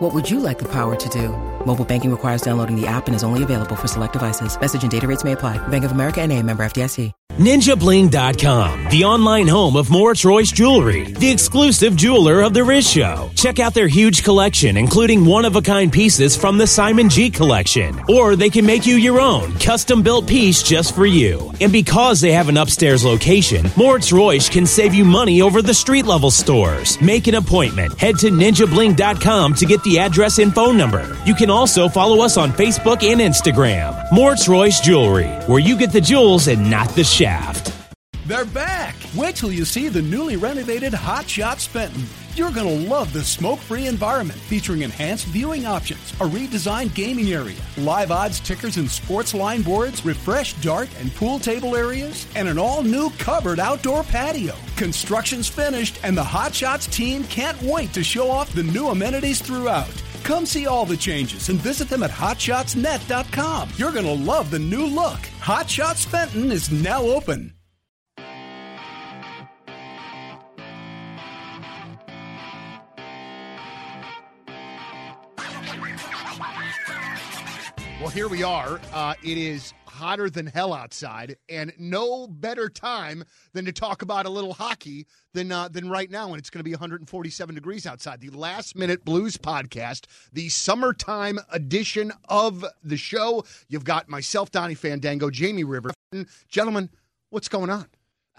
[0.00, 1.28] What would you like the power to do?
[1.64, 4.58] Mobile banking requires downloading the app and is only available for select devices.
[4.58, 5.58] Message and data rates may apply.
[5.68, 7.12] Bank of America and a member FDIC.
[7.38, 13.30] NinjaBling.com, the online home of Moritz Royce Jewelry, the exclusive jeweler of the Riz Show.
[13.36, 17.96] Check out their huge collection, including one-of-a-kind pieces from the Simon G collection.
[18.08, 21.52] Or they can make you your own, custom-built piece just for you.
[21.60, 25.74] And because they have an upstairs location, Moritz Royce can save you money over the
[25.74, 27.00] street-level stores.
[27.00, 27.96] Make an appointment.
[28.00, 31.16] Head to NinjaBling.com to get the address and phone number.
[31.24, 33.96] You can also follow us on Facebook and Instagram.
[34.12, 37.72] Mort's Royce Jewelry, where you get the jewels and not the shaft.
[38.26, 38.94] They're back.
[39.16, 42.04] Wait till you see the newly renovated Hot Shots Fenton.
[42.38, 47.32] You're going to love the smoke free environment featuring enhanced viewing options, a redesigned gaming
[47.32, 52.48] area, live odds tickers and sports line boards, refreshed dart and pool table areas, and
[52.48, 54.54] an all new covered outdoor patio.
[54.76, 59.42] Construction's finished, and the Hot Shots team can't wait to show off the new amenities
[59.42, 59.90] throughout.
[60.22, 63.70] Come see all the changes and visit them at hotshotsnet.com.
[63.76, 65.18] You're going to love the new look.
[65.40, 67.57] Hot Shots Fenton is now open.
[78.08, 78.80] Well, here we are.
[78.90, 84.24] Uh, it is hotter than hell outside, and no better time than to talk about
[84.24, 87.86] a little hockey than uh, than right now when it's going to be 147 degrees
[87.86, 88.22] outside.
[88.22, 93.44] The Last Minute Blues podcast, the summertime edition of the show.
[93.68, 95.90] You've got myself, Donny Fandango, Jamie River,
[96.48, 96.88] gentlemen.
[97.28, 97.88] What's going on?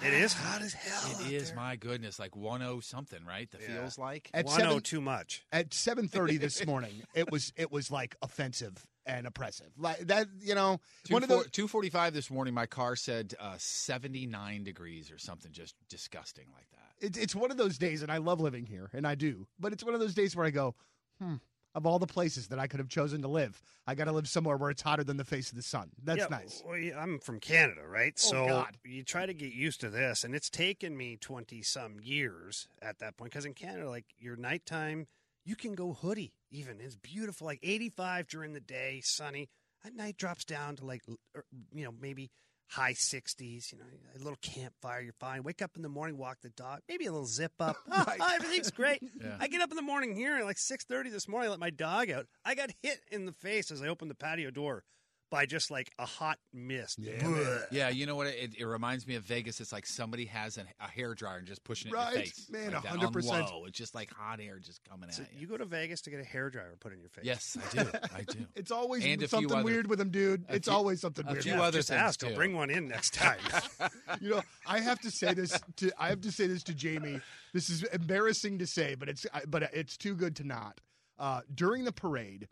[0.01, 1.25] It is hot as hell.
[1.27, 3.49] It is, my goodness, like 10 something, right?
[3.51, 3.67] The Yeah.
[3.81, 4.29] feels like.
[4.33, 5.43] At 10 seven- too much.
[5.51, 9.71] At 7:30 this morning, it was it was like offensive and oppressive.
[9.77, 14.63] Like that, you know, one of the 245 this morning, my car said uh, 79
[14.63, 17.05] degrees or something just disgusting like that.
[17.05, 19.47] it's it's one of those days, and I love living here, and I do.
[19.59, 20.75] But it's one of those days where I go,
[21.19, 21.35] hmm.
[21.79, 24.27] Of all the places that I could have chosen to live, I got to live
[24.27, 25.91] somewhere where it's hotter than the face of the sun.
[26.03, 26.61] That's Yeah, nice.
[26.65, 28.11] Well, I'm from Canada, right?
[28.17, 28.77] Oh, so God.
[28.83, 32.99] you try to get used to this, and it's taken me 20 some years at
[32.99, 33.31] that point.
[33.31, 35.07] Because in Canada, like your nighttime,
[35.45, 36.81] you can go hoodie even.
[36.81, 39.47] It's beautiful, like 85 during the day, sunny.
[39.85, 41.03] At night drops down to like,
[41.33, 42.29] er, you know, maybe
[42.69, 43.85] high 60s, you know,
[44.15, 45.43] a little campfire, you're fine.
[45.43, 47.75] Wake up in the morning, walk the dog, maybe a little zip up.
[47.91, 49.01] Ah, everything's great.
[49.21, 49.35] Yeah.
[49.39, 51.71] I get up in the morning here at like 6.30 this morning, I let my
[51.71, 52.27] dog out.
[52.45, 54.83] I got hit in the face as I opened the patio door
[55.29, 56.97] by just like a hot mist.
[56.99, 58.27] Yeah, Yeah, you know what?
[58.27, 59.61] It, it reminds me of Vegas.
[59.61, 62.23] It's like somebody has a, a hair dryer and just pushing it in Right, your
[62.23, 62.47] face.
[62.49, 63.23] man, like 100%.
[63.51, 63.65] Low.
[63.65, 65.41] It's just like hot air just coming So at you.
[65.41, 67.25] you go to Vegas to get a hair dryer put in your face.
[67.25, 67.89] Yes, I do.
[68.15, 68.39] I do.
[68.55, 70.45] It's always And something other- weird with them, dude.
[70.49, 71.43] It's few- always something a weird.
[71.43, 72.23] few Yeah, other just things, ask.
[72.23, 72.35] I'll too.
[72.35, 73.37] bring one in next time.
[74.21, 77.21] you know, I have to say this to I have to say this to Jamie.
[77.53, 80.81] This is embarrassing to say, but it's but it's too good to not.
[81.19, 82.47] Uh, during the parade,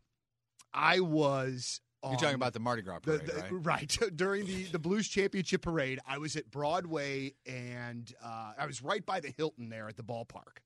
[0.73, 1.81] I was.
[2.03, 3.51] You're talking about the Mardi Gras parade, the- right?
[3.51, 3.97] right.
[4.15, 5.99] during the the Blues Championship parade.
[6.07, 10.03] I was at Broadway, and uh, I was right by the Hilton there at the
[10.03, 10.59] ballpark,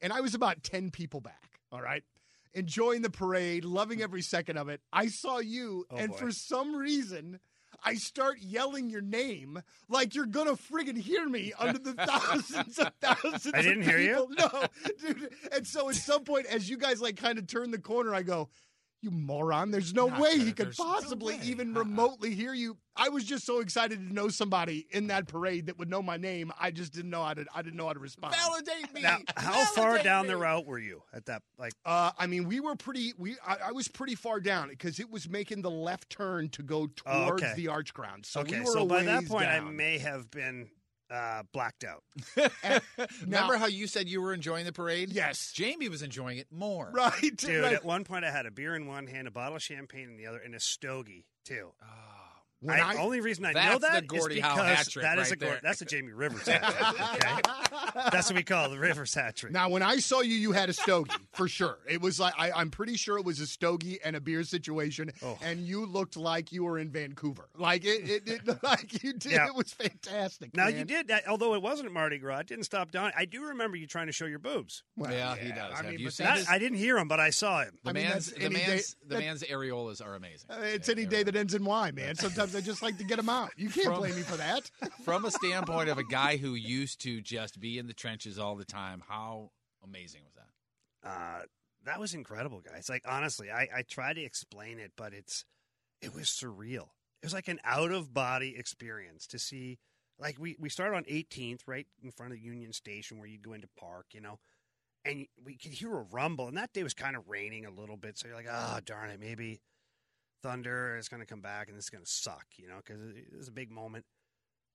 [0.00, 1.60] and I was about ten people back.
[1.70, 2.02] All right.
[2.54, 4.80] Enjoying the parade, loving every second of it.
[4.92, 6.16] I saw you, Oh, and boy.
[6.16, 7.38] for some reason,
[7.84, 12.90] I start yelling your name like you're gonna friggin' hear me under the thousands of
[13.00, 13.50] thousands.
[13.54, 14.28] I didn't of hear you?
[14.38, 14.64] No,
[14.98, 15.28] dude.
[15.52, 18.22] And so at some point, as you guys like kind of turn the corner, I
[18.22, 18.48] go,
[19.00, 19.70] "You moron!
[19.70, 21.40] There's no Not way he could there's possibly way.
[21.44, 21.84] even Uh-uh.
[21.84, 25.78] remotely hear you." I was just so excited to know somebody in that parade that
[25.78, 26.50] would know my name.
[26.58, 27.44] I just didn't know how to.
[27.54, 28.34] I didn't know how to respond.
[28.34, 29.02] Validate me.
[29.02, 30.30] now, how far down me.
[30.30, 31.42] the route were you at that?
[31.58, 33.12] Like, Uh, I mean, we were pretty.
[33.16, 36.62] We I, I was pretty far down because it was making the left turn to
[36.64, 37.52] go towards Oh, okay.
[37.56, 38.26] the arch ground.
[38.26, 40.68] So okay, we were so by that ways point, I may have been
[41.10, 42.02] uh, blacked out.
[43.22, 45.10] Remember Now- how you said you were enjoying the parade?
[45.12, 45.52] Yes.
[45.54, 46.90] Jamie was enjoying it more.
[46.92, 47.72] right, Dude, right.
[47.74, 50.16] at one point, I had a beer in one hand, a bottle of champagne in
[50.16, 51.70] the other, and a stogie, too.
[51.82, 51.86] Oh,
[52.60, 55.18] When I, I- only reason I know That's the that is Gordie Howe because that
[55.18, 55.60] is right a there.
[55.62, 57.00] that's a Jamie Rivers hat trick.
[57.14, 58.08] Okay?
[58.10, 59.52] that's what we call the Rivers hat trick.
[59.52, 61.78] Now, when I saw you, you had a stogie for sure.
[61.88, 65.12] It was like I, I'm pretty sure it was a stogie and a beer situation,
[65.22, 65.38] Oh.
[65.42, 67.48] and you looked like you were in Vancouver.
[67.56, 69.32] Like it, it, it like you did.
[69.32, 69.46] Yeah.
[69.46, 70.56] It was fantastic.
[70.56, 70.78] Now man.
[70.78, 72.40] you did that, although it wasn't Mardi Gras.
[72.40, 73.12] It didn't stop down.
[73.16, 74.82] I do remember you trying to show your boobs.
[74.96, 75.72] Well, yeah, he does.
[75.72, 77.78] I Have mean, you seen That- I didn't hear him, but I saw him.
[77.84, 80.50] the I mean, man's that's the any day- man's the that- man's areolas are amazing.
[80.50, 82.14] Uh, It's any day that ends in Y, man.
[82.16, 83.50] Sometimes I just like to get them out.
[83.56, 84.70] You can't From- blame me for that.
[85.04, 88.56] From a standpoint of a guy who used to just be in the trenches all
[88.56, 89.50] the time, how
[89.82, 91.08] amazing was that?
[91.08, 91.42] Uh,
[91.84, 92.88] that was incredible, guys.
[92.88, 95.44] Like honestly, I, I try to explain it, but it's
[96.02, 96.88] it was surreal.
[97.22, 99.78] It was like an out of body experience to see.
[100.18, 103.52] Like we we started on 18th, right in front of Union Station, where you'd go
[103.52, 104.38] into Park, you know,
[105.04, 106.48] and we could hear a rumble.
[106.48, 109.10] And that day was kind of raining a little bit, so you're like, oh darn
[109.10, 109.60] it, maybe
[110.42, 113.00] Thunder is going to come back and this is going to suck, you know, because
[113.16, 114.04] it was a big moment.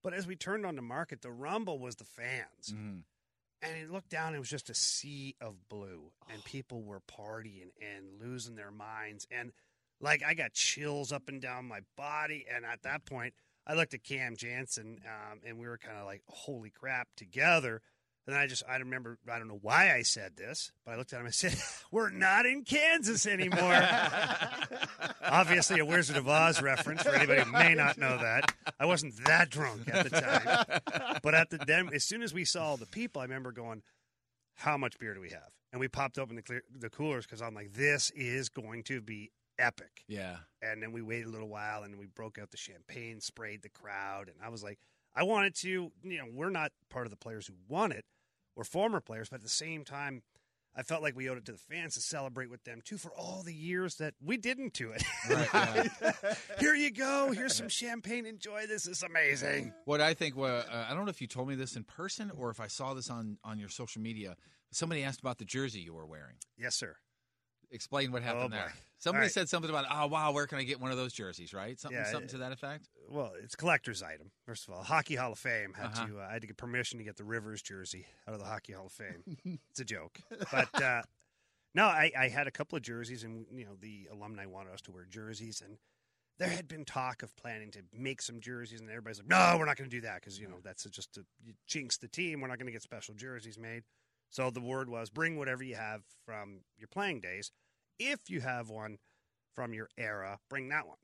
[0.03, 2.71] But as we turned on the market, the rumble was the fans.
[2.73, 3.03] Mhm.
[3.61, 7.69] And you looked down, it was just a sea of blue, and people were partying
[7.81, 9.25] and losing their minds.
[9.31, 9.53] And
[10.01, 12.45] like, I got chills up and down my body.
[12.53, 13.33] And at that point,
[13.65, 17.81] I looked at Cam Janssen, um, and we were kind of like, holy crap, together.
[18.25, 20.97] And then I just, I remember, I don't know why I said this, but I
[20.97, 21.57] looked at him and said,
[21.91, 23.77] We're not in Kansas anymore.
[25.21, 28.55] Obviously, a Wizard of Oz reference for anybody who may not know that.
[28.79, 31.17] I wasn't that drunk at the time.
[31.21, 33.81] But at the then, as soon as we saw the people, I remember going,
[34.55, 37.41] "How much beer do we have?" And we popped open the clear, the coolers because
[37.41, 40.37] I'm like, "This is going to be epic." Yeah.
[40.61, 43.69] And then we waited a little while, and we broke out the champagne, sprayed the
[43.69, 44.79] crowd, and I was like,
[45.13, 48.05] "I wanted to." You know, we're not part of the players who won it.
[48.55, 50.23] We're former players, but at the same time.
[50.75, 53.11] I felt like we owed it to the fans to celebrate with them too for
[53.11, 55.03] all the years that we didn't do it.
[55.29, 55.47] Right,
[56.01, 56.13] yeah.
[56.59, 57.31] Here you go.
[57.31, 58.25] Here's some champagne.
[58.25, 58.87] Enjoy this.
[58.87, 59.71] It's amazing.
[59.85, 62.31] What I think, wa- uh, I don't know if you told me this in person
[62.35, 64.35] or if I saw this on on your social media.
[64.71, 66.37] Somebody asked about the jersey you were wearing.
[66.57, 66.95] Yes, sir.
[67.73, 68.73] Explain what happened Oh, there.
[68.99, 69.31] Somebody right.
[69.31, 71.53] said something about, oh wow, where can I get one of those jerseys?
[71.53, 71.77] Right?
[71.77, 72.87] Something, Yeah, something to that effect.
[73.09, 74.31] Well, it's a collector's item.
[74.45, 76.07] First of all, Hockey Hall of Fame had Uh-huh.
[76.07, 76.19] to.
[76.21, 78.71] Uh, I had to get permission to get the Rivers jersey out of the Hockey
[78.73, 79.37] Hall of Fame.
[79.71, 80.19] it's a joke,
[80.51, 81.01] but uh,
[81.75, 84.81] no, I, I had a couple of jerseys, and you know the alumni wanted us
[84.81, 85.77] to wear jerseys, and
[86.39, 89.65] there had been talk of planning to make some jerseys, and everybody's like, "No, we're
[89.65, 91.25] not going to do that because you know that's just to
[91.67, 92.39] jinx the team.
[92.39, 93.83] We're not going to get special jerseys made."
[94.29, 97.51] So the word was, bring whatever you have from your playing days.
[97.99, 98.97] If you have one
[99.55, 100.97] from your era, bring that one.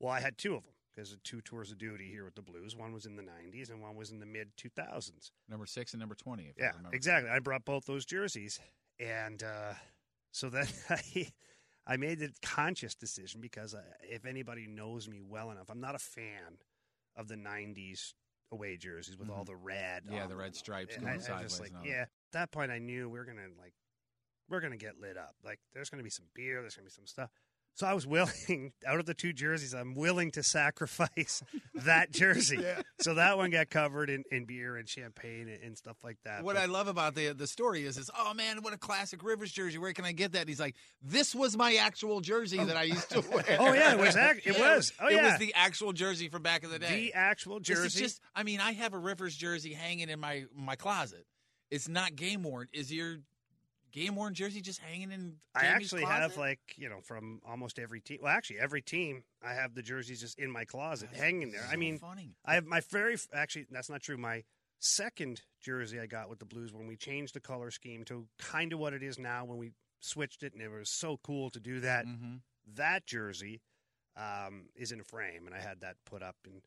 [0.00, 2.42] Well, I had two of them because of two tours of duty here with the
[2.42, 2.74] Blues.
[2.76, 5.30] One was in the 90s and one was in the mid 2000s.
[5.48, 6.44] Number six and number twenty.
[6.44, 6.96] If I Yeah, remember.
[6.96, 7.30] exactly.
[7.30, 8.60] I brought both those jerseys.
[9.00, 9.74] And uh,
[10.32, 11.28] so then I,
[11.86, 15.94] I made the conscious decision because uh, if anybody knows me well enough, I'm not
[15.94, 16.58] a fan
[17.16, 18.14] of the 90s
[18.52, 20.04] away jerseys with all the red.
[20.04, 20.14] Mm-hmm.
[20.14, 22.02] Yeah, the red stripes I, I sideways just like, yeah.
[22.02, 23.74] At that point, I knew we were going to like,
[24.48, 25.34] we're going to get lit up.
[25.44, 27.30] Like, there's going to be some beer, there's going to be some stuff.
[27.74, 31.44] So I was willing, out of the two jerseys, I'm willing to sacrifice
[31.76, 32.58] that jersey.
[33.00, 36.42] So that one got covered in, in beer and champagne and, and stuff like that.
[36.42, 39.22] What But- I love about the the story is, is oh man, what a classic
[39.22, 39.78] Rivers jersey.
[39.78, 40.40] Where can I get that?
[40.40, 42.86] And he's like, this was my actual jersey that I oh.
[42.86, 43.44] used to wear.
[43.60, 44.92] Oh, yeah, it was act- it was.
[45.00, 45.30] Oh, it yeah.
[45.30, 46.96] was the actual jersey from back in the day.
[46.96, 48.00] the actual This is jersey.
[48.00, 51.26] just, I mean, I have a Rivers jersey hanging in my my closet.
[51.70, 52.66] It's not game worn.
[52.72, 53.18] Is your
[53.92, 55.34] game worn jersey just hanging in?
[55.54, 56.22] I Jamie's actually closet?
[56.22, 58.18] have like you know from almost every team.
[58.22, 61.66] Well, actually, every team I have the jerseys just in my closet hanging there.
[61.70, 62.34] I mean, funny.
[62.44, 64.16] I have my very actually that's not true.
[64.16, 64.44] My
[64.78, 68.72] second jersey I got with the Blues when we changed the color scheme to kind
[68.72, 71.60] of what it is now when we switched it, and it was so cool to
[71.60, 72.06] do that.
[72.06, 72.36] Mm-hmm.
[72.76, 73.60] That jersey
[74.16, 76.60] um, is in a frame, and I had that put up in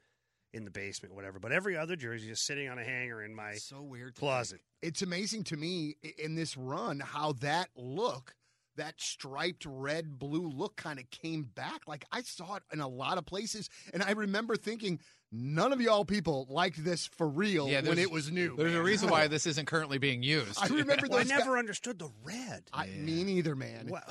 [0.54, 1.40] in the basement, whatever.
[1.40, 4.62] But every other jersey is sitting on a hanger in my so weird to closet.
[4.82, 8.36] It's amazing to me in this run how that look,
[8.76, 11.88] that striped red blue look kind of came back.
[11.88, 13.70] Like I saw it in a lot of places.
[13.94, 15.00] And I remember thinking,
[15.32, 18.56] none of y'all people liked this for real Yeah, when it was new.
[18.56, 20.60] There's a reason why this isn't currently being used.
[20.62, 22.64] I remember Well, I those never understood the red.
[22.74, 23.88] I, Me neither, man.
[23.88, 24.02] Wow.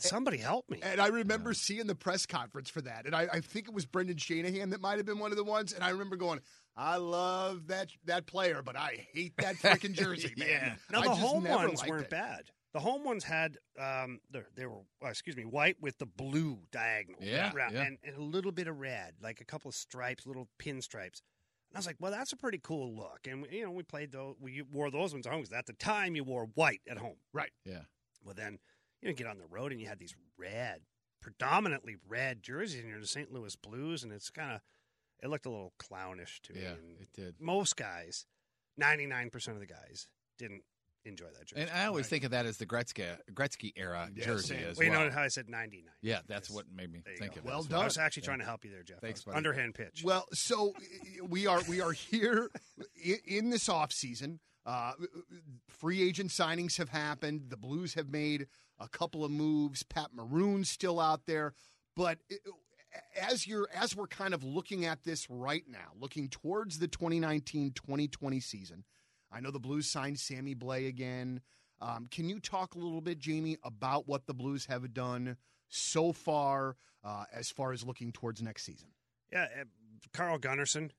[0.00, 0.78] Somebody help me.
[0.80, 3.04] And I remember seeing the press conference for that.
[3.06, 5.42] And I, I think it was Brendan Shanahan that might have been one of the
[5.42, 5.72] ones.
[5.72, 6.38] And I remember going,
[6.76, 10.78] I love that that player, but I hate that freaking jersey, man.
[10.90, 12.10] Now the home ones weren't it.
[12.10, 12.44] bad.
[12.78, 16.60] The home ones had um, they they were uh, excuse me white with the blue
[16.70, 17.82] diagonal, Yeah, around, yeah.
[17.82, 21.20] and, and a little bit of red, like a couple of stripes, little pinstripes.
[21.70, 23.26] And I was like, well, that's a pretty cool look.
[23.28, 25.72] And you know, we played those, we wore those ones at home because at the
[25.72, 27.16] time you wore white at home.
[27.32, 27.50] Right.
[27.64, 27.80] Yeah.
[28.24, 28.58] Well, then
[29.02, 30.82] you know, get on the road and you had these red
[31.20, 33.32] predominantly red jerseys, and you're the St.
[33.32, 34.60] Louis Blues, and it's kind of
[35.20, 36.60] it looked a little clownish to me.
[36.62, 37.34] Yeah, it did.
[37.40, 38.24] Most guys,
[38.76, 40.06] ninety nine percent of the guys,
[40.38, 40.62] didn't
[41.04, 41.62] enjoy that jersey.
[41.62, 44.64] And I always think of that as the Gretzky Gretzky era Yeah, jersey same.
[44.64, 45.94] as well, you know how I said ninety nine.
[46.02, 47.26] yeah, that's what made me think go.
[47.26, 47.44] of it.
[47.44, 47.80] Well done.
[47.82, 49.00] I was actually trying to help you there, Jeff.
[49.00, 49.36] Thanks, buddy.
[49.36, 50.02] Underhand pitch.
[50.04, 50.74] Well, so
[51.28, 52.50] we are we are here
[53.26, 54.40] in this off season.
[54.66, 54.92] Uh,
[55.68, 57.44] free agent signings have happened.
[57.48, 59.82] The Blues have made a couple of moves.
[59.82, 61.54] Pat Maroon's still out there,
[61.96, 62.40] but it,
[63.18, 68.42] as you're as we're kind of looking at this right now, looking towards the 2019-2020
[68.42, 68.84] season,
[69.32, 71.40] I know the Blues signed Sammy Blais again.
[71.80, 75.36] Um, can you talk a little bit, Jamie, about what the Blues have done
[75.68, 78.88] so far uh, as far as looking towards next season?
[79.32, 79.64] Yeah, uh,
[80.12, 80.90] Carl Gunnarsson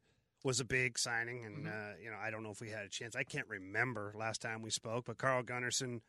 [0.44, 1.68] was a big signing, and Mm-hmm.
[1.68, 3.16] uh, you know I don't know if we had a chance.
[3.16, 6.00] I can't remember last time we spoke, but Carl Gunnarsson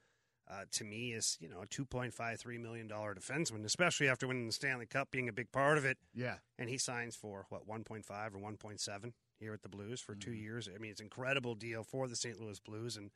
[0.49, 4.09] uh, to me is you know a two point five three million dollar defenseman, especially
[4.09, 5.99] after winning the Stanley Cup, being a big part of it.
[6.15, 6.37] Yeah.
[6.59, 9.69] And he signs for what one point five or one point seven here at the
[9.69, 10.21] Blues for Mm-hmm.
[10.21, 10.69] two years.
[10.73, 12.39] I mean, it's an incredible deal for the St.
[12.41, 13.11] Louis Blues, and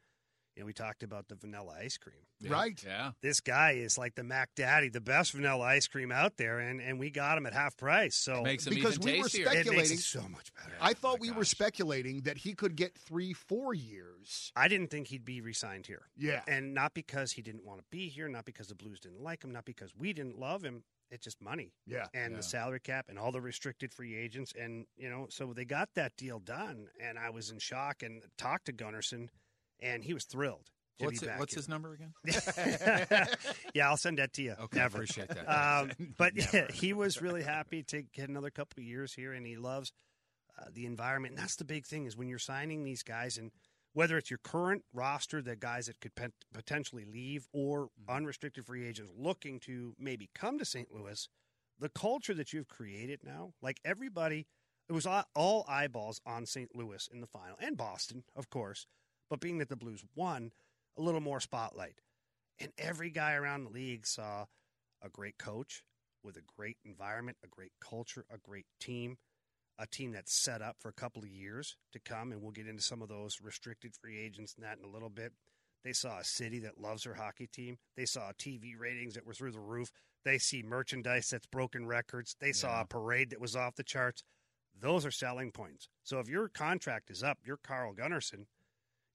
[0.56, 2.16] you know we talked about the vanilla ice cream.
[2.40, 2.52] Yeah.
[2.52, 2.82] Right.
[2.84, 3.10] Yeah.
[3.22, 6.80] This guy is like the Mac Daddy, the best vanilla ice cream out there, and,
[6.80, 8.14] and we got him at half price.
[8.14, 9.46] So Makes them Because even we were tastier.
[9.46, 10.74] spec- it makes speculating- it so much better.
[10.80, 14.52] I thought Oh my we were speculating that he could get three, four years.
[14.56, 16.06] I didn't think he'd be re-signed here.
[16.16, 16.42] Yeah.
[16.46, 19.42] And not because he didn't want to be here, not because the Blues didn't like
[19.42, 20.84] him, not because we didn't love him.
[21.14, 22.06] It's just money Yeah.
[22.12, 22.36] and Yeah.
[22.38, 24.52] the salary cap and all the restricted free agents.
[24.58, 26.88] And, you know, so they got that deal done.
[27.00, 29.28] And I was in shock and talked to Gunnarsson,
[29.80, 30.70] and he was thrilled.
[30.98, 32.14] To What's be it, what's his number again?
[33.74, 34.54] yeah, I'll send that to you.
[34.60, 34.98] Okay, Never.
[34.98, 35.44] appreciate that.
[35.48, 39.46] Um, but yeah, he was really happy to get another couple of years here, and
[39.46, 39.92] he loves
[40.58, 41.34] uh, the environment.
[41.34, 43.50] And that's the big thing is when you're signing these guys, and
[43.94, 46.12] whether it's your current roster, the guys that could
[46.52, 48.14] potentially leave, or mm-hmm.
[48.14, 50.92] unrestricted free agents looking to maybe come to St.
[50.92, 51.28] Louis,
[51.78, 54.46] the culture that you've created now, like everybody,
[54.88, 56.74] it was all, all eyeballs on St.
[56.74, 58.86] Louis in the final, and Boston, of course.
[59.30, 60.50] But being that the Blues won,
[60.98, 62.00] a little more spotlight.
[62.60, 64.46] And every guy around the league saw
[65.02, 65.84] a great coach
[66.22, 69.18] with a great environment, a great culture, a great team,
[69.78, 72.32] a team that's set up for a couple of years to come.
[72.32, 75.10] And we'll get into some of those restricted free agents and that in a little
[75.10, 75.32] bit.
[75.84, 77.76] They saw a city that loves their hockey team.
[77.96, 79.90] They saw TV ratings that were through the roof.
[80.24, 82.36] They see merchandise that's broken records.
[82.40, 84.24] They saw a parade that was off the charts.
[84.80, 85.88] Those are selling points.
[86.02, 88.46] So if your contract is up, you're Carl Gunnarsson,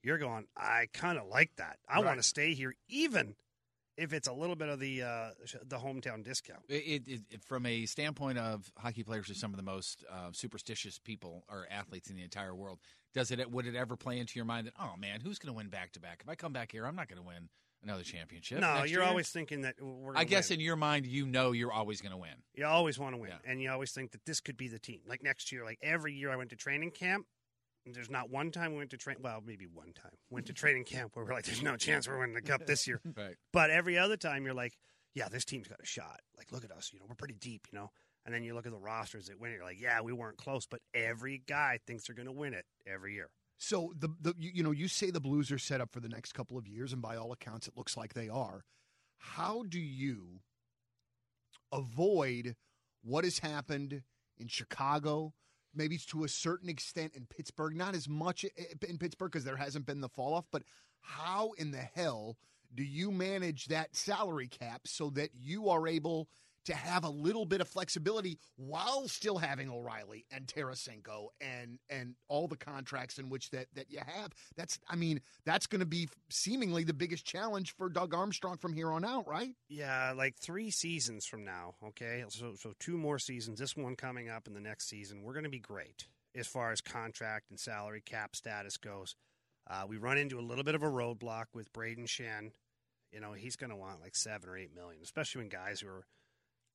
[0.04, 1.80] you're going, I kind of like that.
[1.88, 2.06] I Right.
[2.06, 3.36] want to stay here, even
[4.00, 5.30] if it's a little bit of the uh,
[5.66, 6.62] the hometown discount.
[6.70, 10.30] It, it, it, from a standpoint of hockey players are some of the most uh,
[10.32, 12.80] superstitious people or athletes in the entire world.
[13.14, 13.52] Does it?
[13.52, 15.92] Would it ever play into your mind that oh man, who's going to win back
[15.94, 16.22] to back?
[16.24, 17.50] If I come back here, I'm not going to win
[17.84, 18.60] another championship.
[18.60, 19.04] no, you're year?
[19.04, 20.16] always thinking that we're.
[20.16, 20.60] I guess win.
[20.60, 22.32] in your mind, you know you're always going to win.
[22.54, 23.52] you always want to win, Yeah.
[23.52, 25.02] and you always think that this could be the team.
[25.08, 27.26] Like next year, like every year I went to training camp.
[27.90, 29.18] And There's not one time we went to train.
[29.20, 32.20] Well, maybe one time went to training camp where we're like, "There's no chance we're
[32.20, 33.36] winning the cup this year." Right.
[33.52, 34.78] But every other time, you're like,
[35.14, 36.92] "Yeah, this team's got a shot." Like, look at us.
[36.94, 37.68] You know, we're pretty deep.
[37.72, 37.92] You know.
[38.26, 39.56] And then you look at the rosters that win it.
[39.56, 42.66] You're like, "Yeah, we weren't close," but every guy thinks they're going to win it
[42.86, 43.30] every year.
[43.58, 46.10] So the the you, you know you say the Blues are set up for the
[46.10, 48.64] next couple of years, and by all accounts, it looks like they are.
[49.18, 50.42] How do you
[51.72, 52.56] avoid
[53.04, 54.04] what has happened
[54.38, 55.34] in Chicago?
[55.76, 58.46] Maybe it's to a certain extent in Pittsburgh, not as much
[58.88, 60.46] in Pittsburgh because there hasn't been the fall off.
[60.52, 60.64] But
[61.02, 62.38] how in the hell
[62.76, 66.28] do you manage that salary cap so that you are able
[66.70, 72.16] to have a little bit of flexibility while still having O'Reilly and Tarasenko and and
[72.28, 74.32] all the contracts in which that that you have.
[74.56, 78.74] That's I mean that's going to be seemingly the biggest challenge for Doug Armstrong from
[78.74, 79.52] here on out, right?
[79.68, 81.76] Yeah, like three seasons from now.
[81.88, 83.60] Okay, so so two more seasons.
[83.60, 85.24] This one coming up in the next season.
[85.24, 89.16] We're going to be great as far as contract and salary cap status goes.
[89.68, 92.52] Uh, we run into a little bit of a roadblock with Brayden Schenn.
[93.12, 95.88] You know, he's going to want like seven or eight million, especially when guys who
[95.88, 96.06] are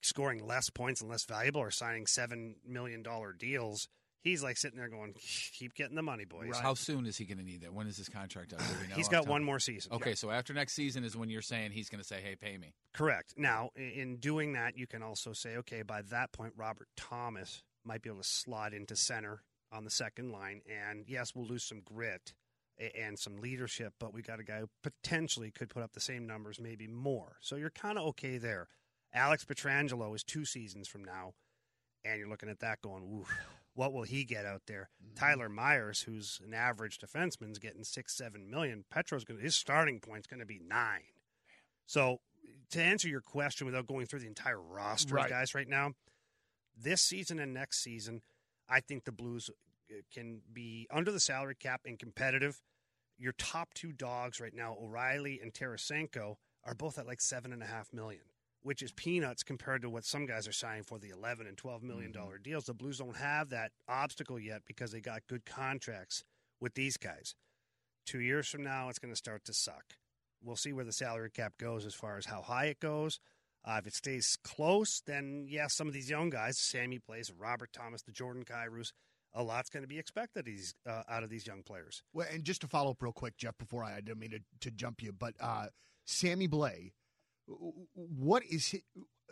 [0.04, 3.88] scoring less points and less valuable or signing seven million dollar deals.
[4.20, 5.14] He's like sitting there going,
[5.52, 7.74] "Keep getting the money, boys." How soon is he going to need that?
[7.74, 8.60] When is his contract up?
[8.60, 9.92] Do we know He's off got one more season.
[9.92, 12.56] Okay, so after next season is when you're saying he's going to say, "Hey, pay
[12.56, 13.34] me." Correct.
[13.36, 18.00] Now, in doing that, you can also say, okay, by that point, Robert Thomas might
[18.00, 20.62] be able to slot into center on the second line.
[20.66, 22.32] And yes, we'll lose some grit
[22.98, 26.26] and some leadership, but we got a guy who potentially could put up the same
[26.26, 27.36] numbers, maybe more.
[27.40, 28.68] So you're kind of okay there.
[29.14, 31.32] Alex Pietrangelo is two seasons from now,
[32.04, 33.32] and you're looking at that going, oof,
[33.74, 34.90] what will he get out there?
[35.16, 38.84] Tyler Myers, who's an average defenseman, is getting six, seven million.
[38.90, 41.02] Petro's going his starting point's going to be nine.
[41.86, 42.20] So
[42.70, 45.24] to answer your question without going through the entire roster Right.
[45.26, 45.92] of guys right now,
[46.76, 48.22] this season and next season,
[48.68, 49.50] I think the Blues
[49.90, 52.60] uh, can be under the salary cap and competitive.
[53.18, 57.62] Your top two dogs right now, O'Reilly and Tarasenko, are both at like seven and
[57.62, 58.22] a half million,
[58.64, 61.82] which is peanuts compared to what some guys are signing for the eleven and twelve
[61.82, 62.64] million dollar deals.
[62.64, 66.24] The Blues don't have that obstacle yet because they got good contracts
[66.60, 67.36] with these guys.
[68.06, 69.94] Two years from now, it's going to start to suck.
[70.42, 73.20] We'll see where the salary cap goes as far as how high it goes.
[73.66, 77.70] Uh, if it stays close, then yes, some of these young guys, Sammy Blais, Robert
[77.72, 78.90] Thomas, the Jordan Kyrou,
[79.32, 82.02] a lot's going to be expected of these, uh, out of these young players.
[82.12, 84.40] Well, and just to follow up real quick, Jeff, before I, I didn't mean to,
[84.60, 85.68] to jump you, but uh,
[86.04, 86.92] Sammy Blais,
[87.46, 88.74] what is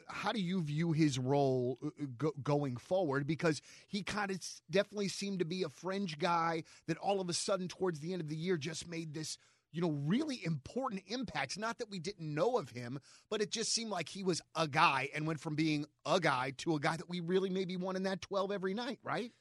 [0.09, 3.27] how do you view his role uh, go, going forward?
[3.27, 4.41] Because he kind of
[4.71, 8.23] definitely seemed to be a fringe guy that all of a sudden towards the end
[8.23, 9.39] of the year just made this
[9.73, 11.59] you know really important impact.
[11.59, 12.99] Not that we didn't know of him,
[13.31, 16.53] but it just seemed like he was a guy and went from being a guy
[16.59, 19.33] to a guy that we really maybe won in that twelve every night, right?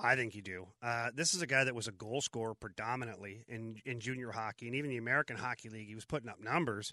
[0.00, 0.68] I think you do.
[0.80, 4.66] Uh, this is a guy that was a goal scorer predominantly in, in junior hockey
[4.66, 5.88] and even the American Hockey League.
[5.88, 6.92] He was putting up numbers.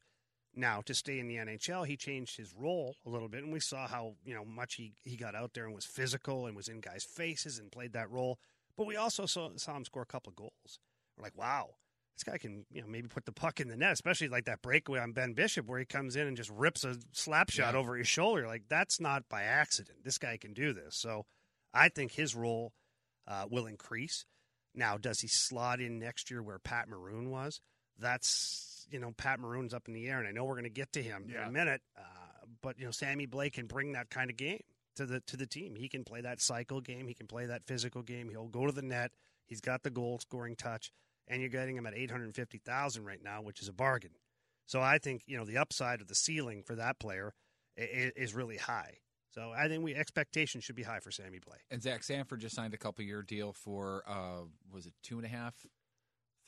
[0.57, 3.59] Now, to stay in the NHL, he changed his role a little bit, and we
[3.59, 6.67] saw how you know much he, he got out there and was physical and was
[6.69, 8.39] in guys' faces and played that role.
[8.77, 10.79] But we also saw, saw him score a couple of goals.
[11.17, 11.71] We're like, wow,
[12.15, 14.61] this guy can you know maybe put the puck in the net, especially like that
[14.61, 17.79] breakaway on Ben Bishop where he comes in and just rips a slap shot Yeah.
[17.79, 18.47] over his shoulder.
[18.47, 20.03] Like that's not by accident.
[20.05, 20.95] This guy can do this.
[20.97, 21.25] So
[21.73, 22.71] I think his role
[23.27, 24.25] uh, will increase.
[24.73, 27.59] Now, does he slot in next year where Pat Maroon was?
[27.99, 30.69] That's you know Pat Maroon's up in the air, and I know we're going to
[30.69, 31.81] get to him in a minute.
[31.97, 32.01] Uh,
[32.61, 34.61] but you know Sammy Blais can bring that kind of game
[34.95, 35.75] to the to the team.
[35.75, 37.07] He can play that cycle game.
[37.07, 38.29] He can play that physical game.
[38.29, 39.11] He'll go to the net.
[39.45, 40.91] He's got the goal scoring touch,
[41.27, 44.11] and you're getting him at eight hundred fifty thousand right now, which is a bargain.
[44.65, 47.33] So I think you know the upside of the ceiling for that player
[47.77, 48.97] is, is really high.
[49.29, 51.59] So I think we expectations should be high for Sammy Blais.
[51.69, 55.25] And Zach Sanford just signed a couple year deal for uh, was it two and
[55.25, 55.53] a half,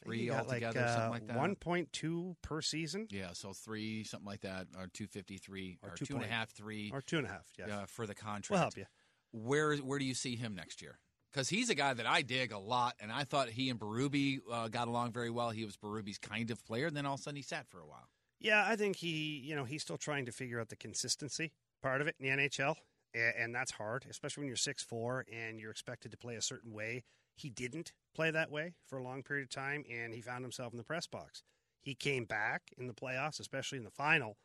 [0.04, 1.38] three He altogether, like, uh, something like that.
[1.38, 5.78] One point two per season, Yeah, so three, something like that, or two fifty three,
[5.84, 7.46] Or or, two two and a half, three or two and a half.
[7.58, 8.50] Yes, uh, for the contract.
[8.50, 8.86] we'll help you.
[9.32, 11.00] Where where do you see him next year?
[11.32, 14.40] Because he's a guy that I dig a lot, and I thought he and Berube
[14.52, 15.50] uh, got along very well.
[15.50, 17.80] He was Berube's kind of player, and then all of a sudden he sat for
[17.80, 18.08] a while.
[18.40, 22.02] Yeah, I think he, you know, he's still trying to figure out the consistency part
[22.02, 22.76] of it in the NHL,
[23.14, 26.42] and, and that's hard, especially when you're six four and you're expected to play a
[26.42, 27.04] certain way.
[27.38, 30.74] He didn't play that way for a long period of time, and he found himself
[30.74, 31.44] in the press box.
[31.80, 34.38] He came back in the playoffs, especially in the final,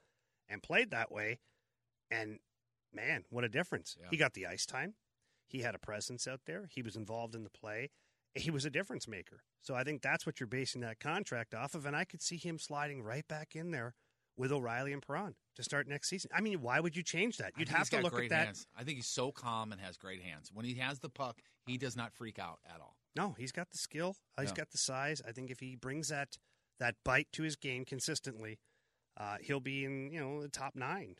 [0.48, 1.40] and played that way.
[2.10, 2.38] And
[2.94, 3.96] man, what a difference!
[3.98, 4.08] Yeah.
[4.10, 4.94] He got the ice time.
[5.48, 6.68] He had a presence out there.
[6.70, 7.90] He was involved in the play.
[8.34, 9.42] He was a difference maker.
[9.60, 11.84] So I think that's what you're basing that contract off of.
[11.86, 13.94] And I could see him sliding right back in there
[14.36, 16.30] with O'Reilly and Perron to start next season.
[16.34, 17.52] I mean, why would you change that?
[17.56, 18.44] You'd have to look great at that.
[18.46, 18.66] Hands.
[18.76, 20.50] I think he's so calm and has great hands.
[20.52, 22.96] When he has the puck, he does not freak out at all.
[23.14, 24.16] No, he's got the skill.
[24.38, 24.56] Uh, He's Yeah.
[24.56, 25.20] got the size.
[25.26, 26.38] I think if he brings that
[26.78, 28.58] that bite to his game consistently,
[29.16, 31.16] uh, he'll be in you know the top nine.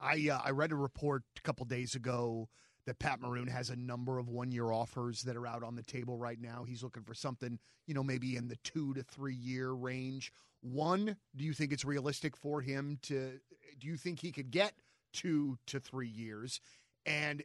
[0.00, 2.48] I uh, I read a report a couple days ago
[2.86, 5.82] that Pat Maroon has a number of one year offers that are out on the
[5.82, 6.64] table right now.
[6.64, 10.32] He's looking for something, you know, maybe in the two to three year range.
[10.60, 13.40] One, do you think it's realistic for him to?
[13.78, 14.74] Do you think he could get
[15.12, 16.60] two to three years?
[17.06, 17.42] And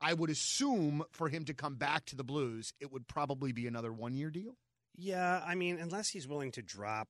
[0.00, 3.66] I would assume for him to come back to the Blues, it would probably be
[3.66, 4.56] another one year deal.
[4.96, 7.08] Yeah, I mean, unless he's willing to drop,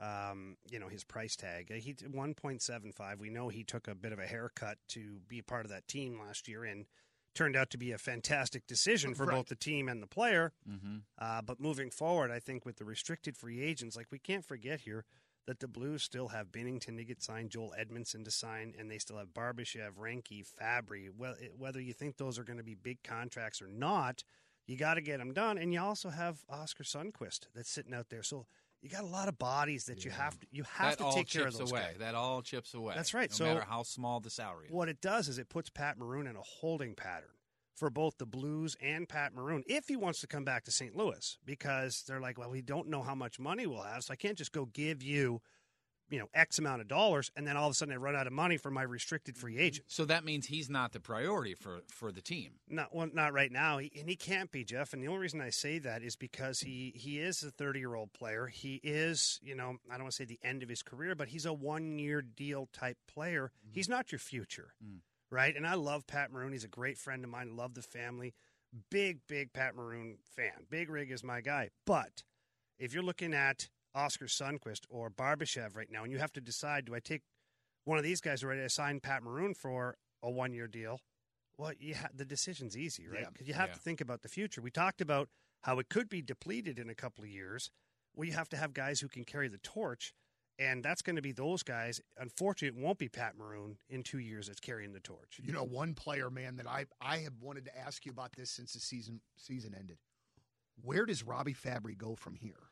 [0.00, 1.72] um, you know, his price tag.
[1.72, 3.20] He one point seven five.
[3.20, 5.88] We know he took a bit of a haircut to be a part of that
[5.88, 6.86] team last year, and
[7.34, 9.36] turned out to be a fantastic decision for Right.
[9.36, 10.52] both the team and the player.
[10.68, 10.98] Mm-hmm.
[11.18, 14.80] Uh, but moving forward, I think with the restricted free agents, like we can't forget
[14.82, 15.04] here
[15.46, 18.98] that the Blues still have Binnington to get signed, Joel Edmundson to sign, and they
[18.98, 21.10] still have Barbashev, Ranky, Fabbri.
[21.14, 24.24] Well, it- whether you think those are going to be big contracts or not,
[24.66, 25.58] you got to get them done.
[25.58, 28.22] And you also have Oskar Sundqvist that's sitting out there.
[28.22, 28.46] So
[28.84, 31.28] you got a lot of bodies that you have to you have That to take
[31.28, 31.80] care of those away.
[31.80, 31.96] guys.
[32.00, 32.92] That all chips away.
[32.94, 33.30] That's right.
[33.30, 34.72] No So- matter how small the salary is.
[34.72, 37.30] What it does is it puts Pat Maroon in a holding pattern
[37.74, 40.94] for both the Blues and Pat Maroon if he wants to come back to St.
[40.94, 44.16] Louis because they're like, well, we don't know how much money we'll have, so I
[44.16, 45.40] can't just go give you,
[46.10, 48.26] you know, X amount of dollars and then all of a sudden I run out
[48.26, 49.86] of money for my restricted free agent.
[49.88, 52.52] So that means he's not the priority for, for the team.
[52.68, 54.92] Not well, not right now, he, and he can't be Jeff.
[54.92, 57.94] And the only reason I say that is because he he is a thirty year
[57.94, 58.46] old player.
[58.46, 61.28] He is, you know, I don't want to say the end of his career, but
[61.28, 63.50] he's a one year deal type player.
[63.72, 64.98] He's not your future, Mm.
[65.30, 65.56] right?
[65.56, 66.52] And I love Pat Maroon.
[66.52, 67.56] He's a great friend of mine.
[67.56, 68.34] Love the family.
[68.90, 70.66] Big big Pat Maroon fan.
[70.68, 71.70] Big Rig is my guy.
[71.86, 72.24] But
[72.78, 76.84] if you're looking at Oskar Sundqvist or Barbashev right now, and you have to decide,
[76.86, 77.22] do I take
[77.84, 81.00] one of these guys are ready to sign Pat Maroon for a one year deal.
[81.58, 83.20] Well, ha- the decision's easy, right?
[83.22, 83.28] Yeah.
[83.30, 83.74] Because you have Yeah.
[83.74, 84.60] to think about the future.
[84.62, 85.28] We talked about
[85.62, 87.70] how it could be depleted in a couple of years.
[88.14, 90.14] Well, you have to have guys who can carry the torch,
[90.58, 92.00] and that's going to be those guys.
[92.16, 95.38] Unfortunately, it won't be Pat Maroon in two years that's carrying the torch.
[95.42, 98.50] You know, one player, man, that I I have wanted to ask you about this
[98.50, 99.98] since the season season ended.
[100.82, 102.70] Where does Robby Fabbri go from here?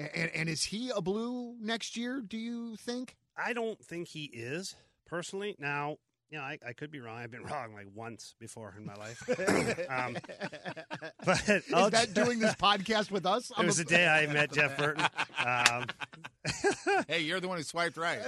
[0.00, 2.22] And, and, and is he a blue next year?
[2.26, 3.16] Do you think?
[3.36, 4.74] I don't think he is
[5.06, 5.56] personally.
[5.58, 5.98] Now,
[6.30, 7.18] you know, I, I could be wrong.
[7.18, 9.22] I've been wrong like once before in my life.
[9.90, 10.16] um,
[11.26, 13.52] but Is I'll- that doing this podcast with us?
[13.58, 15.04] It was the day I met Jeff Burton.
[15.44, 15.86] Um,
[17.06, 18.20] hey, you're the one who swiped right.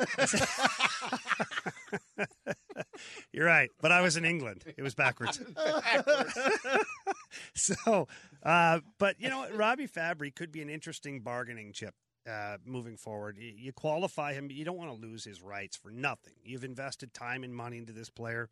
[3.32, 4.62] You're right, but I was in England.
[4.76, 5.40] It was backwards.
[7.55, 8.09] so,
[8.42, 9.47] uh, but you know?
[9.55, 11.95] Robby Fabbri could be an interesting bargaining chip
[12.29, 13.38] uh, moving forward.
[13.38, 16.35] You, you qualify him, but you don't want to lose his rights for nothing.
[16.45, 18.49] You've invested time and money into this player,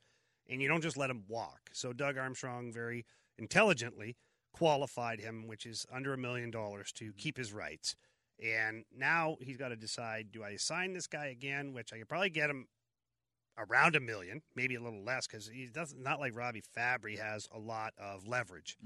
[0.49, 1.71] and you don't just let him walk.
[1.73, 3.05] So, Doug Armstrong very
[3.39, 4.17] intelligently
[4.53, 7.97] qualified him, which is under a million dollars to keep his rights.
[8.43, 11.73] And now he's got to decide: Do I sign this guy again?
[11.73, 12.67] Which I could probably get him
[13.59, 17.49] around a million, maybe a little less, because he doesn't not like Robby Fabbri has
[17.55, 18.77] a lot of leverage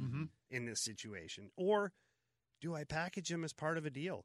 [0.51, 1.51] in this situation.
[1.57, 1.93] Or
[2.61, 4.25] do I package him as part of a deal?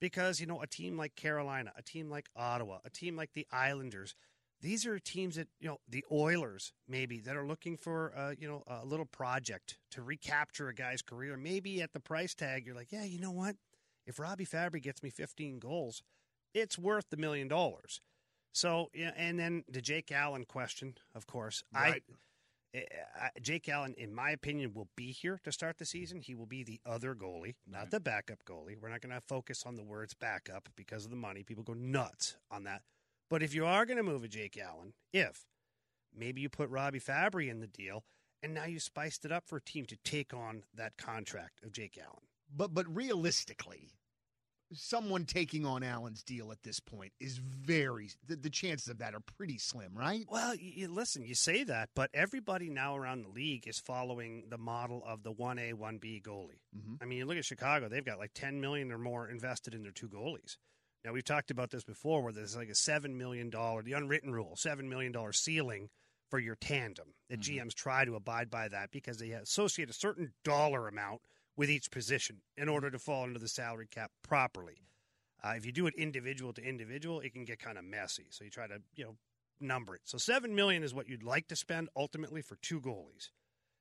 [0.00, 3.46] Because you know, a team like Carolina, a team like Ottawa, a team like the
[3.52, 4.14] Islanders,
[4.60, 8.48] these are teams that you know the Oilers maybe that are looking for uh, you
[8.48, 11.36] know a little project to recapture a guy's career.
[11.36, 13.56] Maybe at the price tag, you're like, yeah, you know what?
[14.06, 16.02] If Robby Fabbri gets me 15 goals,
[16.54, 18.00] it's worth the million dollars.
[18.54, 21.64] So, yeah, and then the Jake Allen question, of course.
[21.74, 22.04] Right.
[22.72, 22.78] I,
[23.20, 26.20] I, Jake Allen, in my opinion, will be here to start the season.
[26.20, 28.76] He will be the other goalie, not the backup goalie.
[28.80, 31.42] We're not going to focus on the words backup because of the money.
[31.42, 32.82] People go nuts on that.
[33.28, 35.46] But if you are going to move a Jake Allen, if
[36.16, 38.04] maybe you put Robby Fabbri in the deal,
[38.40, 41.72] and now you spiced it up for a team to take on that contract of
[41.72, 42.28] Jake Allen.
[42.54, 43.90] But but realistically,
[44.74, 49.14] someone taking on Allen's deal at this point is very the, the chances of that
[49.14, 50.24] are pretty slim, right?
[50.30, 54.44] Well, you, you listen, you say that, but everybody now around the league is following
[54.48, 56.60] the model of the one A, one B goalie.
[56.76, 56.98] Mhm.
[57.00, 59.82] I mean, you look at Chicago; they've got like ten million or more invested in
[59.82, 60.56] their two goalies.
[61.04, 64.32] Now we've talked about this before, where there's like a seven million dollar, the unwritten
[64.32, 65.90] rule, seven million dollar ceiling
[66.30, 67.08] for your tandem.
[67.28, 71.20] That GMs try to abide by that because they associate a certain dollar amount
[71.56, 74.82] with each position in order to fall into the salary cap properly.
[75.42, 78.26] Uh, if you do it individual to individual, it can get kind of messy.
[78.30, 79.16] So you try to, you know,
[79.60, 80.02] number it.
[80.04, 83.28] So seven million is what you'd like to spend ultimately for two goalies.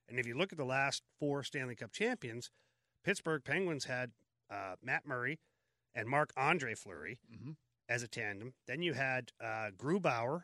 [0.09, 2.49] And if you look at the last four Stanley Cup champions,
[3.03, 4.11] Pittsburgh Penguins had
[4.51, 5.39] uh, Matt Murray
[5.95, 7.55] and Marc Andre Fleury Mhm.
[7.89, 8.53] as a tandem.
[8.67, 10.43] Then you had uh, Grubauer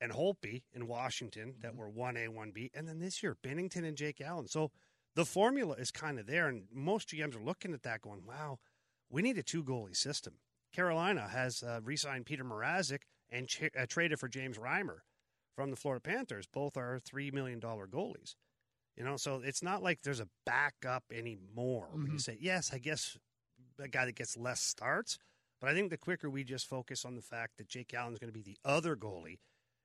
[0.00, 3.84] and Holtby in Washington that were one A, one B, and then this year Binnington
[3.86, 4.48] and Jake Allen.
[4.48, 4.72] So
[5.14, 8.58] the formula is kind of there, and most GMs are looking at that, going, "Wow,
[9.08, 10.34] we need a two goalie system."
[10.72, 14.98] Carolina has uh, re-signed Peter Mrazek and ch- uh, traded for James Reimer
[15.54, 16.46] from the Florida Panthers.
[16.46, 18.34] Both are three million dollar goalies.
[18.96, 21.88] You know, so it's not like there's a backup anymore.
[21.92, 23.16] When you say, yes, I guess
[23.80, 25.18] a guy that gets less starts,
[25.60, 28.32] but I think the quicker we just focus on the fact that Jake Allen's going
[28.32, 29.38] to be the other goalie,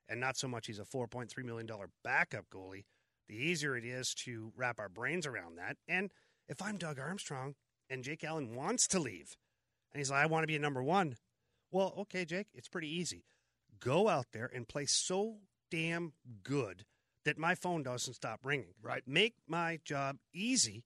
[0.07, 2.85] and not so much he's a four point three million dollar backup goalie,
[3.29, 5.77] the easier it is to wrap our brains around that.
[5.87, 6.11] And
[6.49, 7.55] if I'm Doug Armstrong
[7.89, 9.37] and Jake Allen wants to leave,
[9.93, 11.15] and he's like, I want to be a number one.
[11.71, 13.23] Well, okay, Jake, it's pretty easy.
[13.79, 15.37] Go out there and play so
[15.71, 16.13] damn
[16.43, 16.85] good
[17.23, 18.73] that my phone doesn't stop ringing.
[18.81, 19.03] Right.
[19.05, 20.83] Make my job easy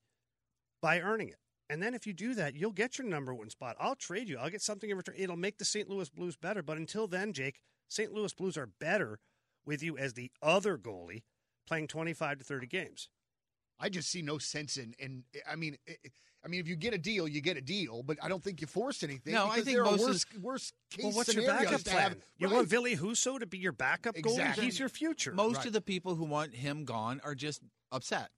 [0.82, 1.38] by earning it.
[1.70, 3.76] And then if you do that, you'll get your number one spot.
[3.80, 4.36] I'll trade you.
[4.38, 5.14] I'll get something in return.
[5.16, 5.88] It'll make the St.
[5.88, 6.62] Louis Blues better.
[6.62, 8.12] But until then, Jake, St.
[8.12, 9.18] Louis Blues are better
[9.64, 11.22] with you as the other goalie
[11.66, 13.08] playing 25 to 30 games.
[13.80, 14.94] I just see no sense in.
[14.98, 15.96] in I mean, i
[16.44, 18.60] I mean, if you get a deal, you get a deal, but I don't think
[18.60, 19.32] you forced anything.
[19.32, 21.84] No, I think there are most of- worst, worst case Well, what's your scenarios backup
[21.86, 22.02] plan?
[22.02, 22.54] have- You Right.
[22.56, 24.52] want Ville Husso to be your backup goalie?
[24.60, 25.32] He's your future.
[25.32, 25.66] Most Right.
[25.68, 28.30] of the people who want him gone are just upset.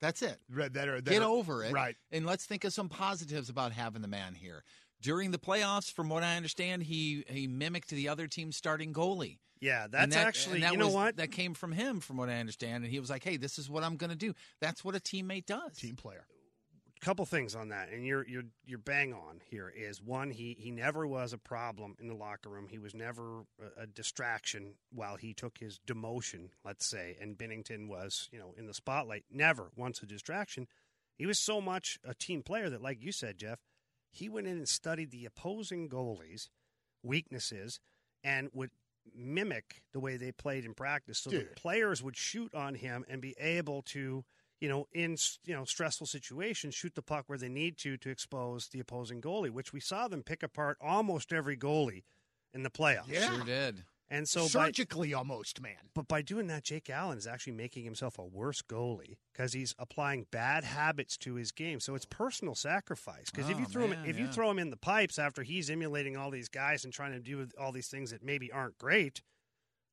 [0.00, 0.38] That's it.
[0.50, 1.72] Right, that are, that Get are- over it.
[1.72, 1.96] Right.
[2.10, 4.62] And let's think of some positives about having the man here.
[5.06, 9.38] During the playoffs, from what I understand, he he mimicked the other team's starting goalie.
[9.60, 11.16] Yeah, And that's that- actually, and that you know what?
[11.16, 12.84] That came from him, from what I understand.
[12.84, 14.34] And he was like, hey, this is what I'm going to do.
[14.60, 15.76] That's what a teammate does.
[15.78, 16.26] Team player.
[17.00, 19.72] couple things on that, and you're you're you're bang on here.
[19.74, 22.66] Is one he he never was a problem in the locker room.
[22.68, 23.42] He was never
[23.78, 28.52] a, a distraction while he took his demotion, let's say, and Binnington was you know
[28.58, 29.24] in the spotlight.
[29.30, 30.66] Never once a distraction.
[31.16, 33.58] He was so much a team player that, like you said, Jeff,
[34.16, 36.48] he went in and studied the opposing goalies'
[37.02, 37.80] weaknesses
[38.24, 38.70] and would
[39.14, 41.50] mimic the way they played in practice, so Dude.
[41.50, 44.24] the players would shoot on him and be able to,
[44.60, 48.10] you know, in you know stressful situations, shoot the puck where they need to to
[48.10, 52.02] expose the opposing goalie, which we saw them pick apart almost every goalie
[52.52, 53.08] in the playoffs.
[53.08, 53.30] Yeah.
[53.30, 53.84] Sure did.
[54.08, 55.90] And so by, Surgically, almost, man.
[55.92, 59.74] but by doing that, Jake Allen is actually making himself a worse goalie because he's
[59.80, 61.80] applying bad habits to his game.
[61.80, 63.30] So it's personal sacrifice.
[63.30, 65.42] Because if Oh, you throw him, man, if you throw him in the pipes after
[65.42, 68.78] he's emulating all these guys and trying to do all these things that maybe aren't
[68.78, 69.22] great,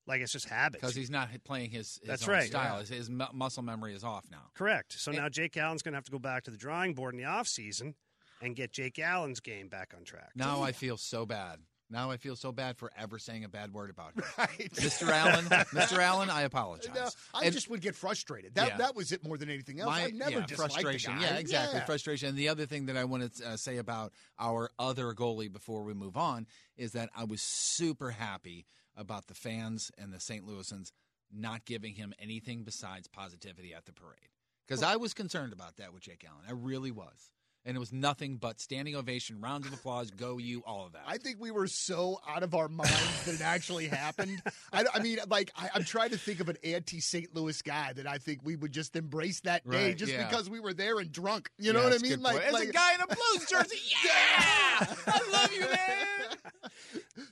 [0.05, 0.81] like it's just habits.
[0.81, 2.73] Because he's not playing his, his That's own right, style.
[2.75, 2.79] yeah.
[2.81, 4.43] His, his mu- muscle memory is off now.
[4.53, 4.93] correct.
[4.93, 7.15] So And- now Jake Allen's going to have to go back to the drawing board
[7.15, 7.95] in the offseason
[8.41, 10.31] and get Jake Allen's game back on track.
[10.35, 11.61] Now I feel so bad.
[11.89, 14.23] Now I feel so bad for ever saying a bad word about him.
[14.37, 14.71] Right.
[14.73, 15.09] Mr.
[15.09, 15.99] Allen, Mr.
[15.99, 16.93] Allen, I apologize.
[16.95, 18.55] No, I And just would get frustrated.
[18.55, 18.77] That Yeah.
[18.77, 19.89] that was it more than anything else.
[19.89, 21.19] my- I never yeah, frustration.
[21.19, 21.79] Yeah, exactly.
[21.79, 21.85] Yeah.
[21.85, 22.29] Frustration.
[22.29, 25.83] And the other thing that I want to uh, say about our other goalie before
[25.83, 28.65] we move on is that I was super happy
[28.95, 30.45] about the fans and the St.
[30.47, 30.91] Louisans
[31.31, 34.29] not giving him anything besides positivity at the parade.
[34.67, 36.45] Because I was concerned about that with Jake Allen.
[36.47, 37.31] I really was.
[37.65, 41.03] And it was nothing but standing ovation, rounds of applause, go you, all of that.
[41.07, 44.41] I think we were so out of our minds that it actually happened.
[44.73, 47.33] I, I mean, like, I, I'm trying to think of an anti St.
[47.33, 50.27] Louis guy that I think we would just embrace that day Right, just yeah.
[50.27, 51.49] because we were there and drunk.
[51.57, 52.21] You Yeah, know what I mean?
[52.21, 52.53] Like, point.
[52.53, 54.87] As a guy in a Blues jersey, yeah!
[55.07, 56.71] I love you, man!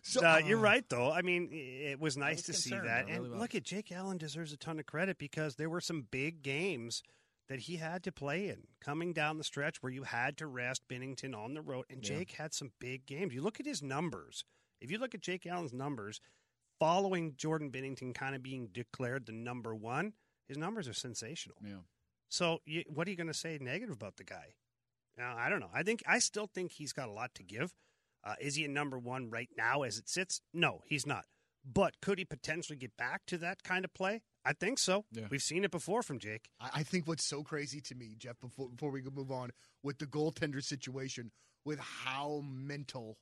[0.02, 1.12] so, uh, you're right, though.
[1.12, 2.86] I mean, it was nice was to see that.
[2.86, 3.40] I really and was.
[3.42, 7.04] look at Jake Allen deserves a ton of credit because there were some big games
[7.48, 10.88] that he had to play in coming down the stretch where you had to rest
[10.88, 11.86] Binnington on the road.
[11.90, 12.18] And Yeah.
[12.18, 13.34] Jake had some big games.
[13.34, 14.46] You look at his numbers.
[14.80, 16.22] If you look at Jake Allen's numbers,
[16.80, 20.14] following Jordan Binnington kind of being declared the number one,
[20.48, 21.58] his numbers are sensational.
[21.64, 21.82] Yeah.
[22.30, 24.56] So, you, what are you going to say negative about the guy?
[25.18, 25.70] Now, I don't know.
[25.74, 27.74] I think I still think he's got a lot to give.
[28.24, 30.42] Uh, is he a number one right now as it sits?
[30.54, 31.26] No, he's not.
[31.66, 34.22] But could he potentially get back to that kind of play?
[34.44, 35.06] I think so.
[35.12, 35.28] Yeah.
[35.30, 36.50] We've seen it before from Jake.
[36.60, 39.52] I I think what's so crazy to me, Jeff, before before we can move on
[39.84, 41.32] with the goaltender situation,
[41.66, 43.18] with how mental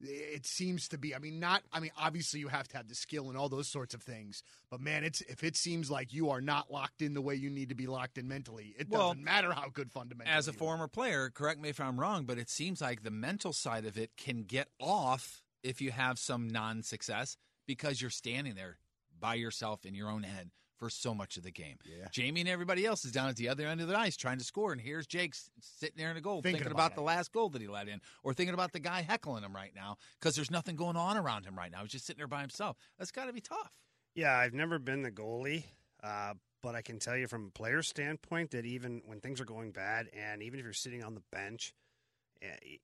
[0.00, 1.14] it seems to be.
[1.14, 1.62] I mean, not.
[1.72, 4.42] I mean, obviously you have to have the skill and all those sorts of things,
[4.70, 7.48] but man, it's if it seems like you are not locked in the way you
[7.50, 10.36] need to be locked in mentally, it Well, doesn't matter how good fundamentally.
[10.36, 10.58] As a you are.
[10.58, 13.96] former player, correct me if I'm wrong, but it seems like the mental side of
[13.96, 18.78] it can get off if you have some non success because you're standing there
[19.20, 21.78] by yourself in your own head for so much of the game.
[21.84, 22.08] Yeah.
[22.10, 24.44] Jamie and everybody else is down at the other end of the ice trying to
[24.44, 27.32] score, and here's Jake sitting there in a goal Thinking thinking, about about, the last
[27.32, 30.36] goal that he let in or thinking about the guy heckling him right now because
[30.36, 31.80] there's nothing going on around him right now.
[31.82, 32.76] He's just sitting there by himself.
[32.98, 33.72] That's got to be tough.
[34.14, 35.64] Yeah, I've never been the goalie,
[36.02, 39.44] uh, but I can tell you from a player's standpoint that even when things are
[39.44, 41.74] going bad, and even if you're sitting on the bench,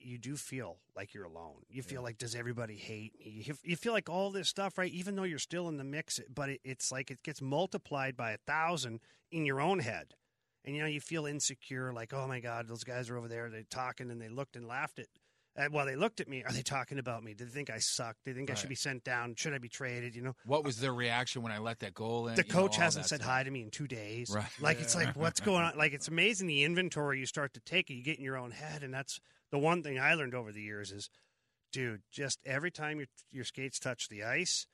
[0.01, 1.57] you do feel like you're alone.
[1.69, 3.43] You feel like does everybody hate me?
[3.47, 4.91] You, you feel like all this stuff, right?
[4.93, 8.33] Even though you're still in the mix, but it, it's like it gets multiplied by
[8.33, 10.15] a thousand in your own head,
[10.65, 13.49] and you know you feel insecure, like oh my god, those guys are over there,
[13.51, 15.07] they're talking, and they looked and laughed at.
[15.55, 16.43] Uh, well, they looked at me.
[16.43, 17.35] Are they talking about me?
[17.35, 18.17] Do they think I suck?
[18.25, 19.35] Do they think I should be sent down?
[19.37, 20.15] Should I be traded?
[20.17, 22.37] You know, What was their reaction when I let that goal in?
[22.37, 23.31] the You know, coach hasn't said stuff.
[23.31, 24.31] hi to me in two days.
[24.35, 24.47] Right.
[24.63, 25.77] Like it's like what's going on?
[25.77, 27.91] Like it's amazing the inventory you start to take.
[27.91, 29.21] You get in your own head, and that's
[29.53, 31.09] the one thing I learned over the years is,
[31.71, 34.67] dude, just every time your your skates touch the ice,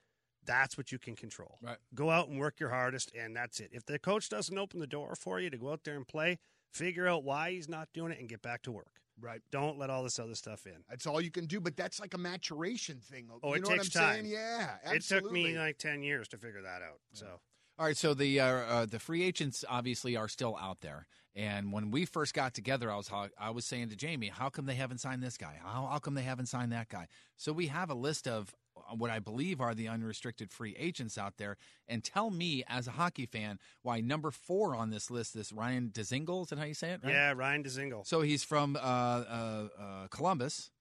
[0.46, 1.58] that's what you can control.
[1.60, 1.76] Right.
[1.94, 3.70] Go out and work your hardest, and that's it.
[3.72, 6.38] If the coach doesn't open the door for you to go out there and play,
[6.72, 9.00] figure out why he's not doing it and get back to work.
[9.20, 9.40] right?
[9.50, 10.84] Don't let all this other stuff in.
[10.88, 13.28] That's all you can do, but that's like a maturation thing.
[13.42, 14.14] Oh, you it know takes what I'm time.
[14.14, 14.26] saying?
[14.32, 17.00] Yeah, It took me like ten years to figure that out.
[17.12, 17.40] So.
[17.78, 21.72] All right, so the uh, uh, the free agents obviously are still out there, and
[21.72, 24.74] when we first got together, I was I was saying to Jamie, how come they
[24.74, 25.60] haven't signed this guy?
[25.62, 27.06] How, how come they haven't signed that guy?
[27.36, 31.16] So we have a list of uh, what I believe are the unrestricted free agents
[31.16, 35.34] out there, and tell me as a hockey fan why number four on this list,
[35.34, 37.00] this Ryan Dzingel, is that how you say it?
[37.04, 37.12] Right?
[37.12, 38.04] Yeah, Ryan Dzingel.
[38.08, 40.72] So he's from uh, uh, uh, Columbus,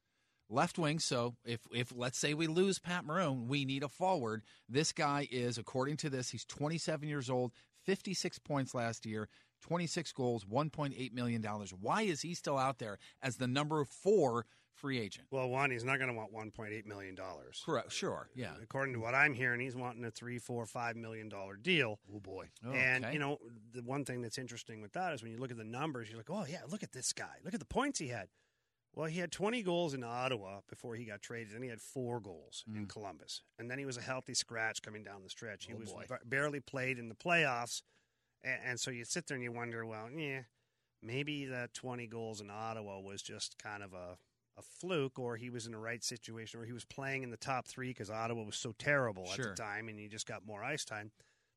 [0.50, 1.00] left wing.
[1.00, 4.44] So if if let's say we lose Pat Maroon, we need a forward.
[4.70, 7.52] This guy is, according to this, he's 27 years old,
[7.86, 9.30] 56 points last year,
[9.62, 11.74] 26 goals, 1.8 million dollars.
[11.74, 14.46] Why is he still out there as the number four
[14.78, 15.28] free agent?
[15.32, 17.62] Well, one, he's not going to want one point eight million dollars.
[17.66, 17.92] Correct.
[17.92, 18.30] Sure.
[18.36, 18.52] Yeah.
[18.52, 22.00] Uh, according to what I'm hearing, he's wanting a three, four, five million dollar deal.
[22.14, 22.46] Oh boy.
[22.66, 23.14] Oh, and okay.
[23.14, 23.40] you know,
[23.74, 26.18] the one thing that's interesting with that is when you look at the numbers, you're
[26.18, 27.38] like, oh yeah, look at this guy.
[27.44, 28.28] Look at the points he had.
[28.98, 32.20] Well, he had 20 goals in Ottawa before he got traded, and he had four
[32.20, 32.90] goals in mm.
[32.90, 33.44] Columbus.
[33.60, 35.66] And then he was a healthy scratch coming down the stretch.
[35.68, 37.84] He Oh, was ba- barely played in the playoffs,
[38.44, 40.42] and, and so you sit there and you wonder, well, yeah,
[41.04, 44.18] maybe that 20 goals in Ottawa was just kind of a
[44.58, 47.38] a fluke or he was in the right situation or he was playing in the
[47.38, 49.50] top three because Ottawa was so terrible Sure.
[49.50, 51.12] at the time and he just got more ice time.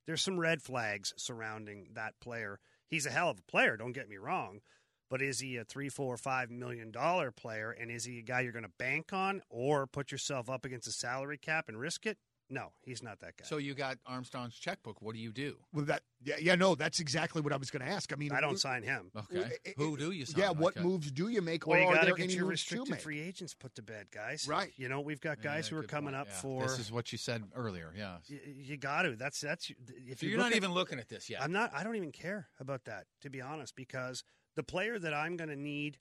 [0.06, 2.60] There's some red flags surrounding that player.
[2.88, 4.60] He's a hell of a player, don't get me wrong.
[5.10, 7.72] But is he a three, four, five million dollar player?
[7.72, 10.86] And is he a guy you're going to bank on or put yourself up against
[10.86, 12.16] a salary cap and risk it?
[12.52, 13.44] No, he's not that guy.
[13.44, 15.00] So you got Armstrong's checkbook.
[15.00, 15.56] What do you do?
[15.72, 18.12] Well, that yeah, yeah, no, that's exactly what I was going to ask.
[18.12, 19.12] I mean, I don't sign him.
[19.16, 19.52] Okay.
[19.64, 20.40] it- Who eh, eh, do you sign?
[20.40, 20.84] Yeah, what Okay.
[20.84, 22.50] moves do you make, Well, or you are got to there get any your to
[22.50, 24.48] restricted free agents put to bed, guys.
[24.48, 24.72] Right.
[24.76, 26.16] You know, we've got Yeah, guys who are coming point.
[26.22, 26.40] up Yeah.
[26.40, 26.62] for.
[26.62, 27.94] This is what you said earlier.
[27.96, 28.16] Yeah.
[28.26, 29.14] you, you got to.
[29.14, 29.70] That's that's.
[29.70, 31.42] If So you you're look not at- even looking at this yet.
[31.42, 31.72] I'm not.
[31.72, 34.24] I don't even care about that, to be honest, because
[34.56, 35.98] the player that I'm going to need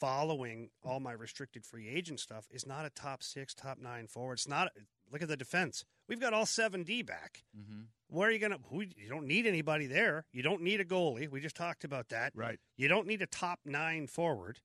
[0.00, 4.34] following all my restricted free agent stuff is not a top six, top nine forward.
[4.34, 4.70] It's not.
[5.12, 5.84] Look at the defense.
[6.08, 7.44] We've got all seven D back.
[7.56, 7.82] Mm-hmm.
[8.08, 8.58] Where are you going to?
[8.72, 10.26] You don't need anybody there.
[10.32, 11.28] You don't need a goalie.
[11.30, 12.32] We just talked about that.
[12.34, 12.58] Right.
[12.76, 14.60] You don't need a top nine forward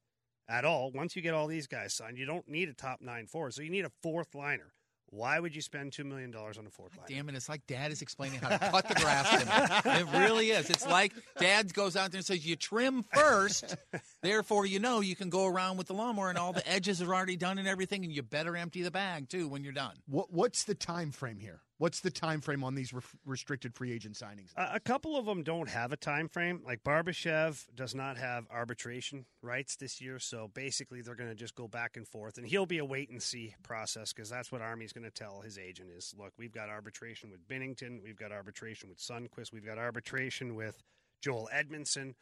[0.48, 0.92] at all.
[0.92, 3.54] Once you get all these guys signed, you don't need a top nine forward.
[3.54, 4.74] So you need a fourth liner.
[5.12, 7.08] Why would you spend two million dollars on a fourth liner?
[7.08, 7.36] Damn it!
[7.36, 10.00] It's like Dad is explaining how to cut the grass to me.
[10.00, 10.69] It really is.
[10.69, 13.76] It's like Dad goes out there and says, "You trim first,
[14.22, 17.13] therefore you know you can go around with the lawnmower and all the edges are
[17.13, 20.32] already done and everything, and you better empty the bag too when you're done." What
[20.32, 21.62] What's the time frame here?
[21.80, 24.52] What's the time frame on these re- restricted free agent signings?
[24.58, 26.62] A a couple of them don't have a time frame.
[26.65, 31.56] Like Barbashev does not have arbitration rights this year, so basically they're going to just
[31.56, 34.62] go back and forth, and he'll be a wait and see process because that's what
[34.62, 38.34] Army's going to tell his agent is: look, we've got arbitration with Binnington, we've got
[38.34, 40.84] arbitration with Sundqvist, we've got arbitration with
[41.22, 42.13] Joel Edmundson.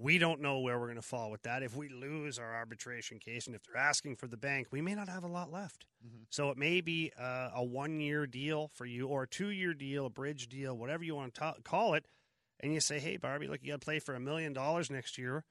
[0.00, 1.62] We don't know where we're going to fall with that.
[1.64, 4.94] If we lose our arbitration case, and if they're asking for the bank, we may
[4.94, 5.86] not have a lot left.
[6.30, 9.74] So it may be uh, a one year deal for you, or a two year
[9.74, 12.06] deal, a bridge deal, whatever you want to ta- call it.
[12.60, 15.18] And you say, hey, Barbie, look, you got to play for a million dollars next
[15.18, 15.44] year.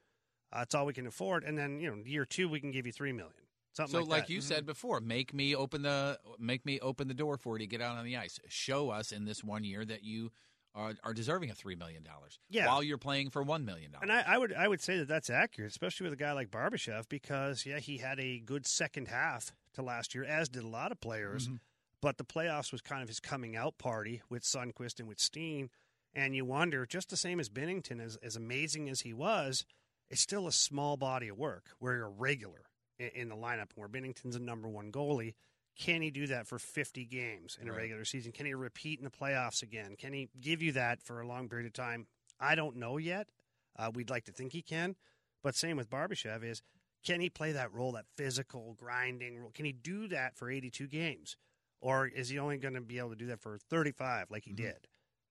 [0.50, 1.44] Uh, that's all we can afford.
[1.44, 3.34] And then, you know, year two, we can give you three million.
[3.74, 4.32] Something So, like, like that.
[4.32, 7.66] you said before, make me open the make me open the door for you to
[7.66, 8.40] get out on the ice.
[8.48, 10.32] Show us in this one year that you
[10.74, 12.38] are, are deserving of three million dollars.
[12.48, 12.66] Yeah.
[12.66, 14.08] while you're playing for one million dollars.
[14.08, 16.50] And I, I would I would say that that's accurate, especially with a guy like
[16.50, 20.68] Barbashev, because yeah, he had a good second half to last year, as did a
[20.68, 21.46] lot of players.
[21.46, 21.56] Mm-hmm.
[22.00, 25.68] But the playoffs was kind of his coming out party with Sundqvist and with Steen,
[26.14, 29.64] and you wonder, just the same as Binnington, as as amazing as he was,
[30.10, 32.66] it's still a small body of work where you're a regular
[32.98, 33.70] in, in the lineup.
[33.74, 35.34] Where Binnington's a number one goalie,
[35.78, 37.78] can he do that for 50 games in a Right.
[37.82, 38.32] regular season?
[38.32, 39.96] Can he repeat in the playoffs again?
[39.96, 42.06] Can he give you that for a long period of time?
[42.40, 43.28] I don't know yet.
[43.76, 44.96] Uh, we'd like to think he can,
[45.42, 46.62] but same with Barbashev is
[47.04, 49.52] can he play that role, that physical grinding role?
[49.52, 51.36] Can he do that for 82 games,
[51.80, 54.52] or is he only going to be able to do that for 35 like he
[54.52, 54.88] did?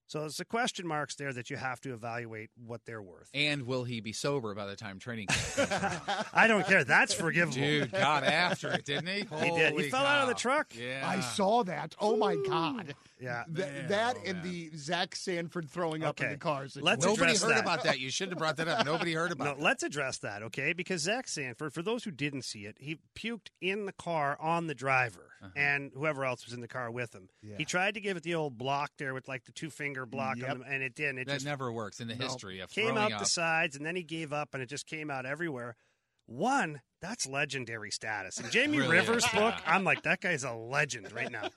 [0.07, 3.29] So it's the question marks there that you have to evaluate what they're worth.
[3.33, 5.69] and will he be sober by the time training camp?
[6.33, 6.83] I don't care.
[6.85, 7.53] That's forgivable.
[7.55, 9.25] Dude got after it, didn't he?
[9.37, 9.57] He did.
[9.57, 10.67] He Holy fell out of the truck.
[10.77, 11.95] Yeah, I saw that.
[11.99, 12.95] Oh my God!
[13.19, 13.43] Yeah.
[13.53, 14.43] Th- Man, that oh, and man.
[14.51, 16.77] the Zach Sanford throwing up in the cars.
[16.79, 17.61] Let's Nobody address heard that.
[17.63, 17.99] about that.
[17.99, 18.85] You shouldn't have brought that up.
[18.85, 19.59] Nobody heard about No, it.
[19.59, 20.73] let's address that, okay?
[20.73, 24.67] Because Zach Sanford, for those who didn't see it, he puked in the car on
[24.67, 25.51] the driver Uh-huh.
[25.55, 27.29] and whoever else was in the car with him.
[27.43, 27.57] Yeah.
[27.57, 30.37] He tried to give it the old block there with like the two finger block,
[30.37, 30.49] Yep.
[30.49, 31.19] on them, and it didn't.
[31.19, 33.19] It That just never works in the history of came out up.
[33.19, 35.75] the sides, and then he gave up, and it just came out everywhere.
[36.25, 38.39] One, that's legendary status.
[38.39, 39.31] In Jamie Really Rivers' is.
[39.31, 41.49] book, I'm like, that guy's a legend right now.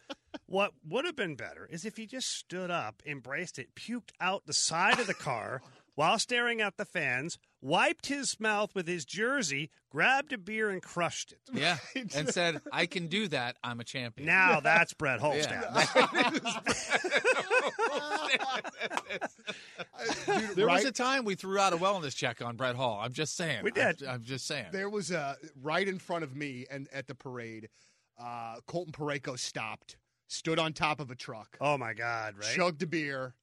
[0.47, 4.47] What would have been better is if he just stood up, embraced it, puked out
[4.47, 5.63] the side of the car
[5.95, 10.83] while staring at the fans, wiped his mouth with his jersey, grabbed a beer, and
[10.83, 11.41] crushed it.
[11.53, 11.79] Yeah,
[12.15, 13.57] and said, "I can do that.
[13.63, 15.67] I'm a champion." Now that's Brett Holstad.
[20.27, 22.99] Dude, There was right- a time we threw out a wellness check on Brett Hull.
[23.03, 23.63] I'm just saying.
[23.63, 24.03] We did.
[24.03, 24.67] I'm, I'm just saying.
[24.73, 27.69] There was a right in front of me and at the parade.
[28.19, 29.97] Uh, Colton Parayko stopped,
[30.29, 32.35] stood on top of a truck, Oh my God!
[32.37, 32.55] Right?
[32.55, 33.35] chugged a beer,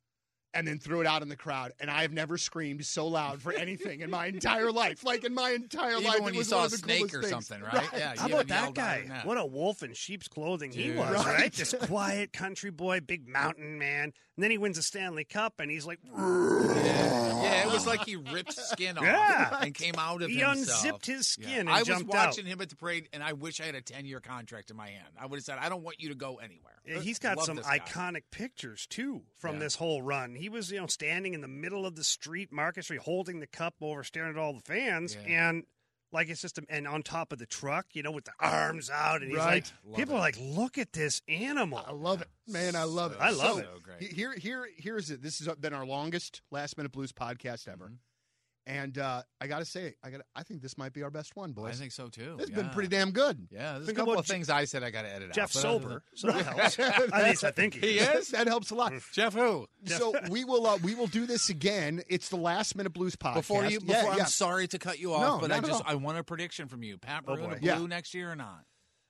[0.53, 1.71] and then threw it out in the crowd.
[1.79, 5.03] And I have never screamed so loud for anything in my entire life.
[5.03, 6.77] Like in my entire Even life, when it you was saw one a of the
[6.77, 7.47] snake coolest or things.
[7.47, 7.87] something, right?
[7.95, 8.13] Yeah.
[8.17, 9.05] How about that guy?
[9.07, 9.25] that.
[9.25, 11.25] What a wolf in sheep's clothing he was, Right.
[11.39, 11.53] right?
[11.53, 14.13] This quiet country boy, big mountain man.
[14.35, 17.41] And then he wins a Stanley Cup, and he's like, Yeah.
[17.43, 19.57] yeah, it was like he ripped skin off Yeah.
[19.61, 20.57] and came out of he himself.
[20.85, 21.47] unzipped his Yeah.
[21.47, 22.51] skin and I was jumped watching out.
[22.51, 24.89] him at the parade, and I wish I had a 10 year contract in my
[24.89, 25.07] hand.
[25.19, 26.73] I would have said, I don't want you to go anywhere.
[26.85, 29.59] Yeah, He's got Love some iconic pictures too from Yeah.
[29.61, 30.35] this whole run.
[30.37, 33.47] He was, you know, standing in the middle of the street, Market Street, holding the
[33.47, 35.49] cup over, staring at all the fans, Yeah.
[35.49, 35.63] and
[36.13, 38.89] like it's just, a, and on top of the truck, you know, with the arms
[38.89, 39.55] out, and he's Right.
[39.55, 40.17] like, Love people it.
[40.17, 41.83] are like, look at this animal.
[41.85, 42.75] I love it, man.
[42.77, 43.17] I love it.
[43.19, 43.69] I love So, it.
[43.73, 44.13] So great.
[44.13, 45.21] Here, here, here's it.
[45.21, 47.95] This has been our longest last minute blues podcast ever, Mm-hmm.
[48.69, 51.37] And uh, I got to say, I got I think this might be our best
[51.37, 51.75] one, boys.
[51.75, 52.35] I think so too.
[52.41, 52.57] It's yeah.
[52.57, 53.47] been pretty damn good.
[53.49, 55.55] Yeah, there's Think a couple of Je- things I said I got to edit Jeff
[55.55, 55.63] out.
[55.63, 56.45] but other sober, so that
[56.77, 56.77] helps.
[57.13, 58.23] At least I think he, He is.
[58.23, 58.27] is?
[58.31, 58.91] that helps a lot.
[59.13, 59.67] Jeff who?
[59.85, 62.01] So we will uh, we will do this again.
[62.09, 63.35] It's the last minute blues podcast.
[63.35, 64.23] Before you, before yeah.
[64.23, 66.83] I'm sorry to cut you off, No, but I just I want a prediction from
[66.83, 66.97] you.
[66.97, 67.55] Pat Oh, Maroon boy.
[67.55, 67.85] a blue Yeah.
[67.87, 68.65] next year or not?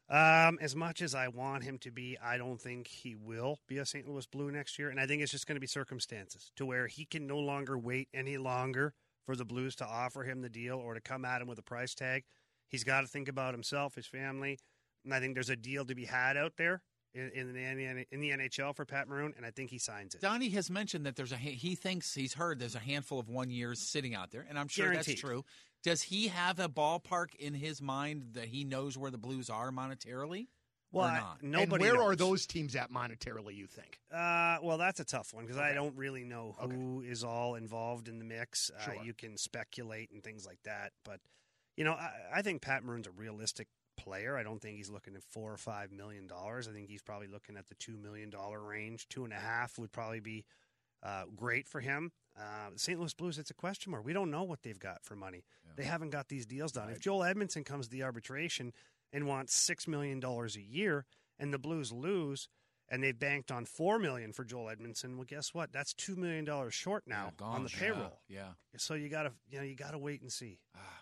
[0.10, 3.78] Um, as much as I want him to be, I don't think he will be
[3.80, 4.08] a St.
[4.08, 6.88] Louis Blue next year, and I think it's just going to be circumstances to where
[6.88, 8.94] he can no longer wait any longer
[9.28, 11.64] for the Blues to offer him the deal or to come at him with a
[11.64, 12.24] price tag.
[12.70, 14.58] He's got to think about himself, his family,
[15.04, 16.82] and I think there's a deal to be had out there
[17.14, 20.22] in, in the in the NHL for Pat Maroon, and I think he signs it.
[20.22, 23.50] Donny has mentioned that there's a he thinks he's heard there's a handful of one
[23.50, 25.16] years sitting out there, and I'm sure Guaranteed.
[25.16, 25.44] that's true.
[25.84, 29.72] Does he have a ballpark in his mind that he knows where the Blues are
[29.72, 30.48] monetarily?
[30.92, 31.42] Well, I- not?
[31.42, 31.84] And nobody.
[31.84, 33.56] where are those teams at monetarily?
[33.56, 34.00] You think?
[34.12, 38.08] Uh, well, that's a tough one because I don't really know who is all involved
[38.08, 38.72] in the mix.
[38.72, 41.20] Uh, you can speculate and things like that, but
[41.76, 43.68] you know, I, I think Pat Maroon's a realistic
[43.98, 44.38] player.
[44.38, 46.68] I don't think he's looking at four or five million dollars.
[46.68, 49.08] I think he's probably looking at the two million dollar range.
[49.10, 50.46] Two and a half would probably be
[51.04, 52.12] uh, great for him.
[52.38, 53.00] Uh, St.
[53.00, 54.06] Louis Blues, it's a question mark.
[54.06, 55.44] We don't know what they've got for money.
[55.76, 56.90] They haven't got these deals done.
[56.90, 58.74] If Joel Edmundson comes to the arbitration
[59.12, 61.06] and wants six million dollars a year,
[61.40, 62.50] and the Blues lose,
[62.90, 65.72] and they've banked on four million for Joel Edmundson, well, guess what?
[65.72, 68.20] That's two million dollars short now Yeah, on the Yeah, payroll.
[68.28, 68.50] Yeah.
[68.78, 70.60] So you gotta, you know, you gotta wait and see.
[70.76, 70.97] Ah.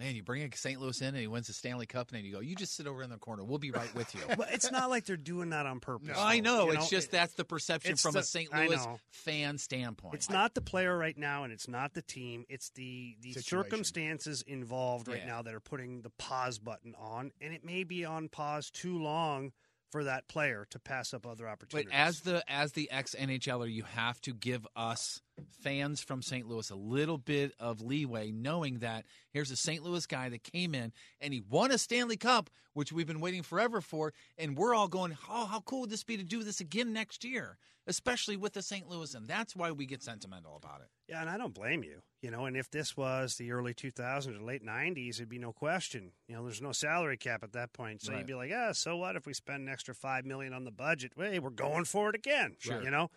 [0.00, 0.16] Man.
[0.16, 0.80] You bring a St.
[0.80, 2.86] Louis in and he wins the Stanley Cup, and then you go, you just sit
[2.88, 3.44] over in the corner.
[3.44, 4.20] We'll be right with you.
[4.36, 6.16] But it's not like they're doing that on purpose.
[6.18, 6.42] I though.
[6.42, 6.72] know.
[6.72, 8.52] You it's just it- that's the perception from the- a St.
[8.52, 10.14] Louis fan standpoint.
[10.14, 12.44] It's not the player right now, and it's not the team.
[12.48, 13.70] It's the the Situation.
[13.70, 15.26] circumstances involved right Yeah.
[15.26, 18.98] now that are putting the pause button on, and it may be on pause too
[18.98, 19.52] long
[19.90, 21.90] for that player to pass up other opportunities.
[21.90, 25.20] But as the as the ex NHLer, you have to give us
[25.62, 26.46] fans from St.
[26.48, 29.82] Louis a little bit of leeway, knowing that here's a St.
[29.82, 33.42] Louis guy that came in and he won a Stanley Cup, which we've been waiting
[33.42, 36.60] forever for, and we're all going, "Oh, how cool would this be to do this
[36.60, 38.86] again next year?" Especially with the St.
[38.88, 40.88] Louis, and that's why we get sentimental about it.
[41.08, 42.02] Yeah, and I don't blame you.
[42.20, 45.52] You know, and if this was the early 2000s or late 90s, it'd be no
[45.52, 46.12] question.
[46.28, 48.18] You know, there's no salary cap at that point, so Right.
[48.18, 50.70] you'd be like, "Yeah, so what if we spend an extra five million on the
[50.70, 51.12] budget?
[51.16, 52.82] Hey, we're going for it again." Sure.
[52.82, 53.10] You know,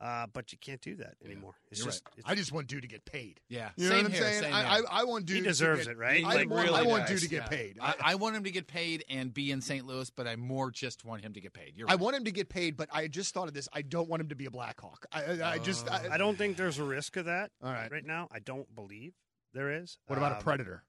[0.00, 1.54] uh, but you can't do that anymore.
[1.70, 3.40] It's You're just, it's, I just want dude to get paid.
[3.48, 4.42] Yeah, You know same what I'm here, saying?
[4.44, 4.80] same I, I.
[4.90, 5.36] I want dude.
[5.38, 6.24] He to deserves get- it, right?
[6.24, 7.20] I, Like, want, really I want does.
[7.20, 7.48] dude to get Yeah.
[7.58, 7.78] paid.
[7.80, 9.84] I, I want him to get paid and be in St.
[9.86, 11.72] Louis, but I more just want him to get paid.
[11.76, 13.68] You're I want him to get paid, but I just thought of this.
[13.72, 15.06] I don't want him to be a Blackhawk.
[15.12, 15.90] I, I, I just.
[15.90, 17.50] I, I don't think there's a risk of that.
[17.62, 17.90] All right.
[17.90, 19.14] right now, I don't believe
[19.54, 19.98] there is.
[20.06, 20.84] What about a Um, predator?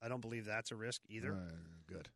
[0.00, 1.32] I don't believe that's a risk either.
[1.32, 1.52] Uh,
[1.88, 2.08] good.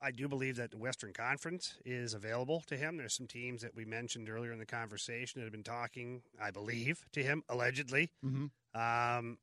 [0.00, 2.96] I do believe that the Western Conference is available to him.
[2.96, 6.50] There's some teams that we mentioned earlier in the conversation that have been talking, I
[6.50, 8.10] believe, to him allegedly.
[8.24, 8.80] Mm-hmm.
[8.80, 9.38] Um,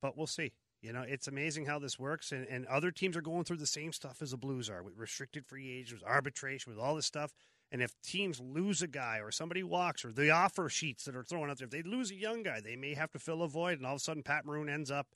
[0.00, 0.52] but we'll see.
[0.80, 3.66] You know, it's amazing how this works, and, and other teams are going through the
[3.66, 7.32] same stuff as the Blues are with restricted free agents, arbitration, with all this stuff.
[7.70, 11.22] And if teams lose a guy or somebody walks or the offer sheets that are
[11.22, 13.48] thrown out there, if they lose a young guy, they may have to fill a
[13.48, 15.06] void, and all of a sudden Pat Maroon ends up,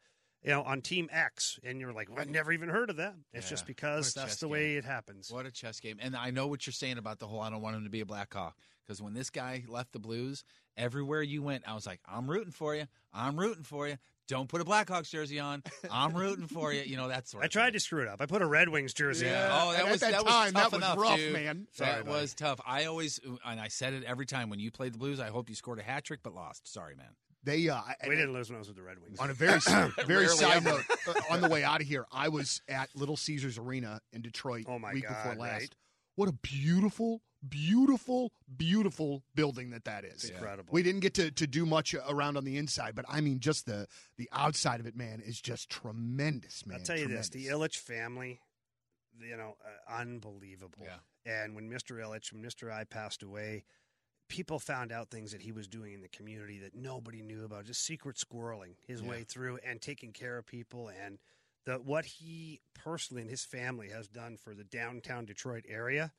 [0.43, 3.15] you know, on Team X, and you're like, well, I never even heard of that.
[3.33, 3.51] It's Yeah.
[3.51, 5.31] just because that's chess the way it happens.
[5.31, 5.97] What a chess game.
[6.01, 8.01] And I know what you're saying about the whole I don't want him to be
[8.01, 8.57] a Black Hawk.
[8.87, 10.45] Because when this guy left the Blues,
[10.77, 12.85] everywhere you went, I was like, I'm rooting for you.
[13.13, 13.97] I'm rooting for you.
[14.29, 15.65] Don't put a Blackhawks jersey on.
[15.91, 16.83] I'm rooting for you.
[16.83, 17.73] You know, that sort I tried thing.
[17.75, 18.21] to screw it up.
[18.21, 19.53] I put a Red Wings jersey Yeah.
[19.53, 19.69] on.
[19.69, 21.33] Oh, that And at was that that time, was that tough was enough, rough, dude.
[21.33, 21.67] man.
[21.73, 22.21] Sorry, that buddy.
[22.21, 22.61] was tough.
[22.65, 25.19] I always and I said it every time when you played the Blues.
[25.19, 26.73] I hope you scored a hat trick, but lost.
[26.73, 27.11] Sorry, man.
[27.47, 27.69] They.
[27.71, 29.19] Uh, We didn't lose when I was with the Red Wings.
[29.19, 29.61] On a very
[30.07, 33.57] very side note, uh, on the way out of here, I was at Little Caesars
[33.57, 35.53] Arena in Detroit Oh, my week God, before last.
[35.61, 35.75] right?
[36.17, 40.15] What a beautiful, beautiful, beautiful building that that is.
[40.25, 40.71] It's incredible.
[40.73, 43.67] We didn't get to, to do much around on the inside, but I mean, just
[43.67, 43.87] the
[44.19, 46.79] the outside of it, man, is just tremendous, man.
[46.79, 47.77] I'll tell you this: the Tremendous.
[47.77, 48.41] Ilitch family,
[49.21, 50.85] you know, uh, unbelievable.
[50.85, 50.97] Yeah.
[51.43, 52.01] And when Mr.
[52.03, 52.73] Ilitch, when Mr.
[52.73, 53.65] I passed away,
[54.29, 57.65] people found out things that he was doing in the community that nobody knew about.
[57.65, 59.09] Just secret squirreling his Yeah.
[59.09, 61.19] way through and taking care of people, and
[61.65, 66.13] the what he personally and his family has done for the downtown Detroit area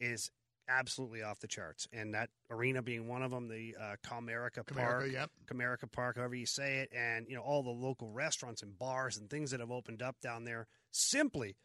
[0.00, 0.30] is
[0.68, 1.88] absolutely off the charts.
[1.92, 5.30] And that arena being one of them, the uh, Comerica Park, Comerica, yep.
[5.46, 9.16] Comerica Park, however you say it, and you know all the local restaurants and bars
[9.16, 11.56] and things that have opened up down there simply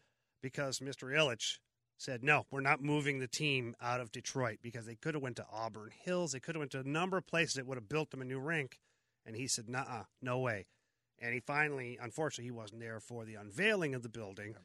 [0.42, 1.14] because Mr.
[1.14, 1.60] Ilitch
[1.98, 5.36] said no, we're not moving the team out of Detroit because they could have went
[5.38, 7.90] to Auburn Hills, they could have went to a number of places that would have
[7.90, 8.80] built them a new rink,
[9.26, 10.68] and he said, "Nah, no way."
[11.20, 14.56] And he finally, unfortunately, he wasn't there for the unveiling of the building.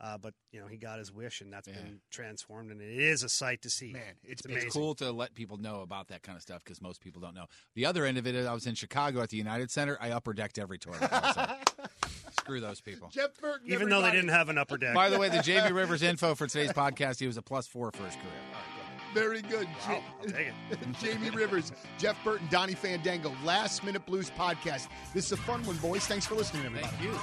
[0.00, 3.24] Uh, but you know he got his wish, and that's been transformed, and it is
[3.24, 3.92] a sight to see.
[3.92, 4.68] Man, it's, amazing.
[4.68, 7.34] It's cool to let people know about that kind of stuff because most people don't
[7.34, 7.46] know.
[7.74, 9.98] The other end of it, I was in Chicago at the United Center.
[10.00, 11.10] I upper decked every toilet.
[12.48, 12.58] Also.
[12.58, 13.08] Screw those people.
[13.10, 13.70] Jeff Burton.
[13.70, 14.94] Even though they didn't have an upper deck.
[14.94, 17.90] By the way, the Jamie Rivers info for today's podcast, he was a plus four
[17.92, 18.24] for his career.
[19.14, 19.66] Very good.
[19.66, 20.78] Wow, Ja- I'll take it.
[21.00, 24.88] Jamie Rivers, Jeff Burton, Donny Fandango, Last Minute Blues podcast.
[25.14, 26.06] This is a fun one, boys.
[26.06, 26.86] Thanks for listening, everybody.
[26.96, 27.18] Thank you.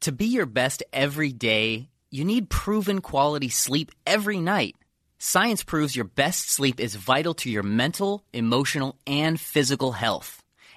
[0.00, 4.76] To be your best every day, you need proven quality sleep every night.
[5.18, 10.43] Science proves your best sleep is vital to your mental, emotional, and physical health.